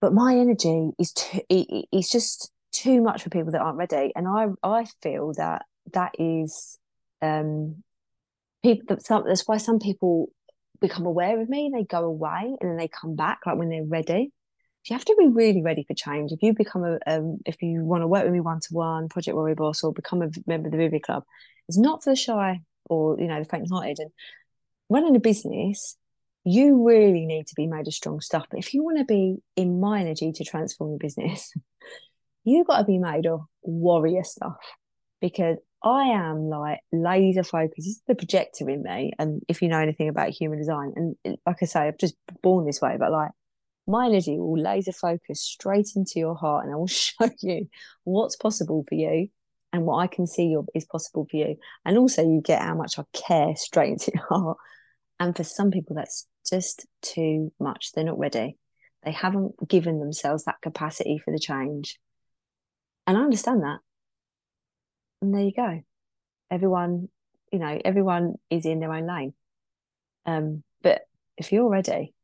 But 0.00 0.12
my 0.12 0.34
energy 0.34 0.90
is 0.98 1.12
too, 1.12 1.40
it, 1.48 1.86
it's 1.92 2.10
just 2.10 2.50
too 2.76 3.00
much 3.00 3.22
for 3.22 3.30
people 3.30 3.52
that 3.52 3.60
aren't 3.60 3.78
ready, 3.78 4.12
and 4.14 4.26
I 4.28 4.46
I 4.62 4.84
feel 5.02 5.32
that 5.34 5.62
that 5.92 6.12
is 6.18 6.78
um 7.22 7.82
people 8.62 8.84
that 8.88 9.04
some 9.04 9.24
that's 9.26 9.46
why 9.46 9.56
some 9.58 9.78
people 9.78 10.28
become 10.80 11.06
aware 11.06 11.40
of 11.40 11.48
me, 11.48 11.70
they 11.72 11.84
go 11.84 12.04
away, 12.04 12.56
and 12.60 12.70
then 12.70 12.76
they 12.76 12.88
come 12.88 13.16
back 13.16 13.40
like 13.46 13.56
when 13.56 13.70
they're 13.70 13.84
ready. 13.84 14.32
You 14.84 14.94
have 14.94 15.04
to 15.06 15.16
be 15.18 15.26
really 15.26 15.62
ready 15.62 15.84
for 15.84 15.94
change. 15.94 16.30
If 16.30 16.42
you 16.42 16.54
become 16.54 16.84
a, 16.84 16.98
um, 17.08 17.38
if 17.44 17.60
you 17.60 17.84
want 17.84 18.02
to 18.02 18.06
work 18.06 18.22
with 18.22 18.32
me 18.32 18.40
one 18.40 18.60
to 18.60 18.68
one, 18.70 19.08
Project 19.08 19.34
Warrior 19.34 19.56
Boss, 19.56 19.82
or 19.82 19.92
become 19.92 20.22
a 20.22 20.30
member 20.46 20.68
of 20.68 20.72
the 20.72 20.78
Vivid 20.78 21.02
Club, 21.02 21.24
it's 21.68 21.78
not 21.78 22.04
for 22.04 22.10
the 22.10 22.16
shy 22.16 22.60
or 22.84 23.18
you 23.18 23.26
know 23.26 23.40
the 23.40 23.48
faint-hearted. 23.48 23.98
And 23.98 24.10
running 24.88 25.16
a 25.16 25.20
business 25.20 25.96
you 26.46 26.86
really 26.86 27.26
need 27.26 27.48
to 27.48 27.56
be 27.56 27.66
made 27.66 27.88
of 27.88 27.92
strong 27.92 28.20
stuff. 28.20 28.46
But 28.48 28.60
if 28.60 28.72
you 28.72 28.84
want 28.84 28.98
to 28.98 29.04
be 29.04 29.38
in 29.56 29.80
my 29.80 30.00
energy 30.00 30.30
to 30.30 30.44
transform 30.44 30.90
your 30.90 30.98
business, 30.98 31.52
you've 32.46 32.66
got 32.66 32.78
to 32.78 32.84
be 32.84 32.98
made 32.98 33.26
of 33.26 33.40
warrior 33.62 34.24
stuff 34.24 34.56
because 35.20 35.58
I 35.82 36.04
am 36.04 36.48
like 36.48 36.80
laser 36.92 37.42
focused. 37.42 37.76
This 37.76 37.86
is 37.86 38.02
the 38.06 38.14
projector 38.14 38.70
in 38.70 38.82
me. 38.82 39.12
And 39.18 39.42
if 39.48 39.60
you 39.60 39.68
know 39.68 39.80
anything 39.80 40.08
about 40.08 40.30
human 40.30 40.58
design, 40.58 40.92
and 40.96 41.16
like 41.44 41.58
I 41.60 41.66
say, 41.66 41.80
I've 41.80 41.98
just 41.98 42.16
born 42.42 42.64
this 42.64 42.80
way, 42.80 42.96
but 42.98 43.12
like 43.12 43.32
my 43.86 44.06
energy 44.06 44.38
will 44.38 44.58
laser 44.58 44.92
focus 44.92 45.42
straight 45.42 45.90
into 45.94 46.18
your 46.18 46.34
heart 46.34 46.64
and 46.64 46.72
I 46.72 46.76
will 46.76 46.86
show 46.86 47.28
you 47.40 47.68
what's 48.04 48.36
possible 48.36 48.84
for 48.88 48.94
you 48.94 49.28
and 49.72 49.84
what 49.84 49.98
I 49.98 50.06
can 50.06 50.26
see 50.26 50.56
is 50.74 50.84
possible 50.86 51.26
for 51.30 51.36
you. 51.36 51.56
And 51.84 51.98
also, 51.98 52.22
you 52.22 52.40
get 52.40 52.62
how 52.62 52.74
much 52.74 52.98
I 52.98 53.04
care 53.12 53.54
straight 53.56 53.92
into 53.92 54.12
your 54.14 54.24
heart. 54.28 54.56
And 55.18 55.36
for 55.36 55.44
some 55.44 55.70
people, 55.70 55.96
that's 55.96 56.26
just 56.48 56.86
too 57.02 57.52
much. 57.60 57.92
They're 57.92 58.04
not 58.04 58.18
ready. 58.18 58.56
They 59.04 59.12
haven't 59.12 59.68
given 59.68 60.00
themselves 60.00 60.44
that 60.44 60.60
capacity 60.62 61.18
for 61.18 61.32
the 61.32 61.38
change. 61.38 61.98
And 63.06 63.16
I 63.16 63.20
understand 63.20 63.62
that. 63.62 63.78
And 65.22 65.34
there 65.34 65.42
you 65.42 65.52
go. 65.52 65.82
Everyone, 66.50 67.08
you 67.52 67.58
know, 67.58 67.80
everyone 67.84 68.34
is 68.50 68.66
in 68.66 68.80
their 68.80 68.92
own 68.92 69.06
lane. 69.06 69.34
Um, 70.24 70.62
but 70.82 71.02
if 71.36 71.52
you're 71.52 71.68
ready, 71.68 72.14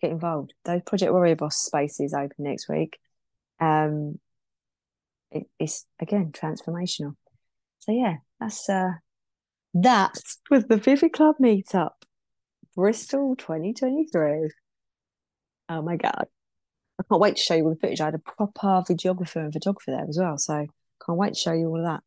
get 0.00 0.10
involved. 0.10 0.54
Those 0.64 0.82
Project 0.82 1.12
Warrior 1.12 1.36
Boss 1.36 1.56
spaces 1.56 2.14
open 2.14 2.34
next 2.38 2.68
week. 2.68 2.98
Um, 3.60 4.18
it, 5.30 5.44
it's 5.58 5.86
again 6.00 6.32
transformational. 6.32 7.16
So 7.80 7.92
yeah, 7.92 8.16
that's 8.40 8.68
uh 8.68 8.92
that 9.74 10.18
was 10.50 10.64
the 10.64 10.76
Vivid 10.76 11.12
Club 11.12 11.36
meetup. 11.42 11.90
Bristol 12.76 13.36
2023. 13.36 14.48
Oh 15.68 15.82
my 15.82 15.96
God. 15.96 16.26
I 17.00 17.02
can't 17.08 17.20
wait 17.20 17.36
to 17.36 17.42
show 17.42 17.54
you 17.54 17.64
all 17.64 17.70
the 17.70 17.76
footage. 17.76 18.00
I 18.00 18.06
had 18.06 18.14
a 18.14 18.18
proper 18.18 18.82
videographer 18.88 19.36
and 19.36 19.52
photographer 19.52 19.90
there 19.90 20.06
as 20.08 20.18
well. 20.18 20.38
So 20.38 20.66
can't 21.04 21.18
wait 21.18 21.34
to 21.34 21.38
show 21.40 21.52
you 21.52 21.68
all 21.68 21.78
of 21.78 21.84
that. 21.84 22.02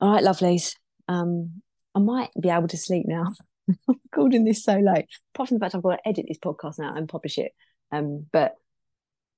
All 0.00 0.12
right, 0.12 0.24
lovelies. 0.24 0.74
Um, 1.08 1.62
I 1.94 1.98
might 1.98 2.30
be 2.40 2.50
able 2.50 2.68
to 2.68 2.76
sleep 2.76 3.06
now. 3.06 3.26
I'm 3.68 4.00
recording 4.04 4.44
this 4.44 4.64
so 4.64 4.74
late. 4.74 5.06
Apart 5.34 5.48
from 5.48 5.58
the 5.58 5.64
fact 5.64 5.74
I've 5.74 5.82
got 5.82 5.96
to 5.96 6.08
edit 6.08 6.26
this 6.28 6.38
podcast 6.38 6.78
now 6.78 6.94
and 6.94 7.08
publish 7.08 7.38
it. 7.38 7.52
Um, 7.92 8.26
but 8.32 8.54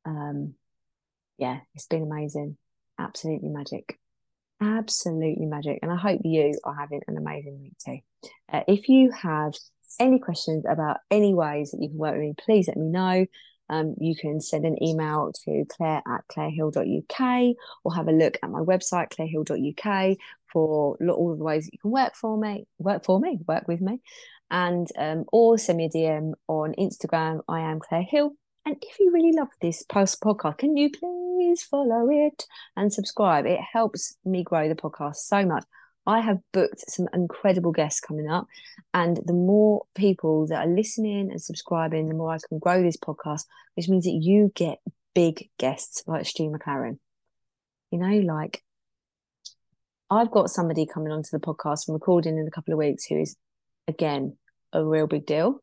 um, 0.05 0.55
yeah, 1.39 1.61
it's 1.75 1.87
been 1.87 2.03
amazing. 2.03 2.57
Absolutely 2.99 3.49
magic. 3.49 3.99
Absolutely 4.61 5.47
magic. 5.47 5.81
And 5.83 5.91
I 5.91 5.97
hope 5.97 6.21
you 6.25 6.55
are 6.65 6.75
having 6.75 7.01
an 7.09 7.17
amazing 7.17 7.61
week 7.61 7.75
too. 7.85 8.31
Uh, 8.53 8.63
if 8.69 8.89
you 8.89 9.11
have 9.11 9.55
any 9.99 10.19
questions 10.19 10.65
about 10.69 10.99
any 11.11 11.35
ways 11.35 11.73
that 11.73 11.83
you 11.83 11.89
can 11.89 11.99
work 11.99 12.13
with 12.13 12.23
me, 12.23 12.35
please 12.39 12.69
let 12.69 12.77
me 12.77 12.87
know. 12.87 13.27
Um, 13.73 13.95
you 13.99 14.15
can 14.15 14.39
send 14.41 14.67
an 14.67 14.81
email 14.83 15.33
to 15.47 15.65
claire 15.71 16.03
at 16.07 16.29
clairehill.uk 16.31 17.57
or 17.85 17.95
have 17.95 18.07
a 18.07 18.13
look 18.13 18.37
at 18.43 18.51
my 18.51 18.61
website, 18.61 19.09
clairehill.uk, 19.11 20.19
for 20.53 20.99
all 21.01 21.33
of 21.33 21.39
the 21.39 21.45
ways 21.45 21.65
that 21.65 21.73
you 21.73 21.79
can 21.79 21.91
work 21.91 22.15
for 22.15 22.37
me, 22.37 22.67
work 22.79 23.03
for 23.05 23.19
me, 23.19 23.39
work 23.49 23.67
with 23.67 23.81
me. 23.81 24.01
And 24.51 24.87
um, 24.99 25.25
or 25.33 25.57
send 25.57 25.79
me 25.79 25.87
a 25.87 25.89
DM 25.89 26.35
on 26.49 26.75
Instagram. 26.79 27.41
I 27.49 27.61
am 27.61 27.81
Claire 27.81 28.03
Hill. 28.03 28.33
And 28.67 28.77
if 28.83 29.01
you 29.01 29.11
really 29.11 29.33
love 29.33 29.49
this 29.63 29.83
post 29.83 30.21
podcast, 30.21 30.59
can 30.59 30.77
you 30.77 30.91
please 30.91 31.63
follow 31.63 32.11
it 32.11 32.45
and 32.77 32.93
subscribe? 32.93 33.47
It 33.47 33.61
helps 33.61 34.17
me 34.25 34.45
grow 34.45 34.69
the 34.69 34.75
podcast 34.75 35.17
so 35.17 35.47
much. 35.47 35.65
I 36.07 36.21
have 36.21 36.39
booked 36.53 36.91
some 36.91 37.09
incredible 37.15 37.73
guests 37.73 38.01
coming 38.01 38.29
up. 38.29 38.47
And 38.93 39.19
the 39.25 39.33
more 39.33 39.85
people 39.95 40.47
that 40.49 40.67
are 40.67 40.71
listening 40.71 41.31
and 41.31 41.41
subscribing, 41.41 42.09
the 42.09 42.15
more 42.15 42.33
I 42.33 42.39
can 42.49 42.59
grow 42.59 42.83
this 42.83 42.97
podcast, 42.97 43.45
which 43.75 43.89
means 43.89 44.05
that 44.05 44.19
you 44.21 44.51
get 44.55 44.79
big 45.15 45.49
guests 45.59 46.03
like 46.07 46.27
Stu 46.27 46.51
McLaren. 46.51 46.99
You 47.91 47.99
know, 47.99 48.19
like 48.35 48.63
I've 50.11 50.31
got 50.31 50.51
somebody 50.51 50.87
coming 50.87 51.13
onto 51.13 51.31
the 51.31 51.39
podcast 51.39 51.87
from 51.87 51.95
recording 51.95 52.37
in 52.37 52.47
a 52.47 52.51
couple 52.51 52.73
of 52.75 52.79
weeks 52.79 53.07
who 53.07 53.21
is, 53.21 53.37
again, 53.87 54.37
a 54.73 54.85
real 54.85 55.07
big 55.07 55.27
deal. 55.27 55.61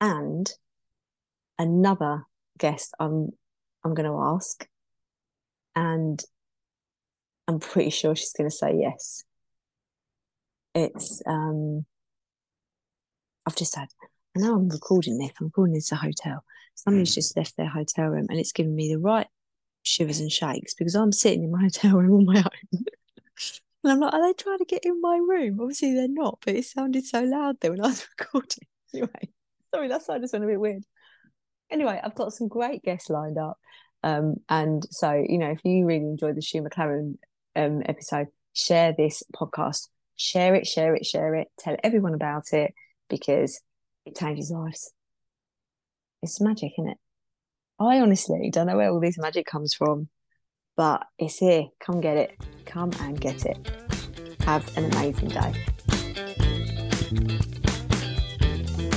And 0.00 0.48
another 1.58 2.24
guest 2.58 2.94
I'm 3.00 3.30
I'm 3.84 3.94
going 3.94 4.08
to 4.10 4.18
ask, 4.18 4.66
and 5.74 6.22
I'm 7.48 7.58
pretty 7.58 7.90
sure 7.90 8.14
she's 8.14 8.34
going 8.34 8.48
to 8.48 8.54
say 8.54 8.76
yes. 8.78 9.24
It's 10.74 11.22
um, 11.26 11.86
I've 13.46 13.56
just 13.56 13.74
had. 13.74 13.88
I 14.36 14.40
know 14.40 14.54
I'm 14.54 14.68
recording 14.68 15.18
this. 15.18 15.32
I'm 15.40 15.46
recording 15.46 15.74
this 15.74 15.90
at 15.90 15.98
a 15.98 16.02
hotel. 16.02 16.44
Somebody's 16.74 17.14
just 17.14 17.36
left 17.36 17.56
their 17.56 17.68
hotel 17.68 18.04
room, 18.04 18.26
and 18.28 18.38
it's 18.38 18.52
giving 18.52 18.76
me 18.76 18.92
the 18.92 19.00
right 19.00 19.26
shivers 19.82 20.20
and 20.20 20.30
shakes 20.30 20.74
because 20.74 20.94
I'm 20.94 21.10
sitting 21.10 21.42
in 21.42 21.50
my 21.50 21.60
hotel 21.62 21.96
room 21.96 22.18
on 22.18 22.24
my 22.26 22.38
own. 22.38 22.84
and 23.84 23.92
I'm 23.92 24.00
like, 24.00 24.12
are 24.12 24.22
they 24.22 24.34
trying 24.34 24.58
to 24.58 24.64
get 24.66 24.84
in 24.84 25.00
my 25.00 25.16
room? 25.16 25.58
Obviously, 25.58 25.94
they're 25.94 26.06
not, 26.06 26.38
but 26.44 26.54
it 26.54 26.66
sounded 26.66 27.06
so 27.06 27.22
loud 27.22 27.56
there 27.60 27.70
when 27.70 27.80
I 27.80 27.88
was 27.88 28.06
recording. 28.18 28.66
Anyway, 28.92 29.30
sorry, 29.74 29.88
that's 29.88 30.06
why 30.06 30.16
I 30.16 30.18
just 30.18 30.34
went 30.34 30.44
a 30.44 30.48
bit 30.48 30.60
weird. 30.60 30.84
Anyway, 31.70 31.98
I've 32.02 32.14
got 32.14 32.34
some 32.34 32.48
great 32.48 32.82
guests 32.82 33.08
lined 33.08 33.38
up. 33.38 33.58
Um, 34.04 34.36
and 34.48 34.86
so, 34.90 35.12
you 35.26 35.38
know, 35.38 35.50
if 35.50 35.60
you 35.64 35.84
really 35.86 36.04
enjoyed 36.04 36.36
the 36.36 36.42
Shoe 36.42 36.62
McLaren 36.62 37.16
um, 37.58 37.82
episode, 37.84 38.28
share 38.52 38.94
this 38.96 39.22
podcast, 39.34 39.88
share 40.16 40.54
it, 40.54 40.66
share 40.66 40.94
it, 40.94 41.04
share 41.04 41.34
it, 41.34 41.48
tell 41.58 41.76
everyone 41.82 42.14
about 42.14 42.52
it 42.52 42.72
because 43.10 43.60
it 44.06 44.16
changes 44.16 44.50
lives. 44.50 44.92
It's 46.22 46.40
magic, 46.40 46.72
isn't 46.78 46.92
it? 46.92 46.98
I 47.80 48.00
honestly 48.00 48.50
don't 48.52 48.66
know 48.66 48.76
where 48.76 48.90
all 48.90 49.00
this 49.00 49.18
magic 49.18 49.46
comes 49.46 49.74
from, 49.74 50.08
but 50.76 51.06
it's 51.18 51.38
here. 51.38 51.66
Come 51.80 52.00
get 52.00 52.16
it. 52.16 52.36
Come 52.66 52.90
and 53.00 53.20
get 53.20 53.46
it. 53.46 53.56
Have 54.40 54.76
an 54.76 54.86
amazing 54.92 55.28
day. 55.28 55.52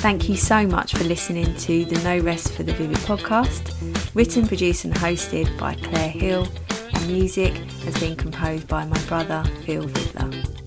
Thank 0.02 0.28
you 0.28 0.36
so 0.36 0.66
much 0.66 0.96
for 0.96 1.04
listening 1.04 1.56
to 1.58 1.86
the 1.86 2.04
No 2.04 2.18
Rest 2.24 2.54
for 2.54 2.64
the 2.64 2.74
Vivid 2.74 2.98
podcast, 2.98 4.16
written, 4.16 4.48
produced, 4.48 4.84
and 4.84 4.96
hosted 4.96 5.56
by 5.60 5.76
Claire 5.76 6.10
Hill, 6.10 6.48
music 7.12 7.54
has 7.84 7.98
been 8.00 8.16
composed 8.16 8.68
by 8.68 8.86
my 8.86 8.98
brother 9.06 9.44
Phil 9.66 9.84
Vidler. 9.84 10.61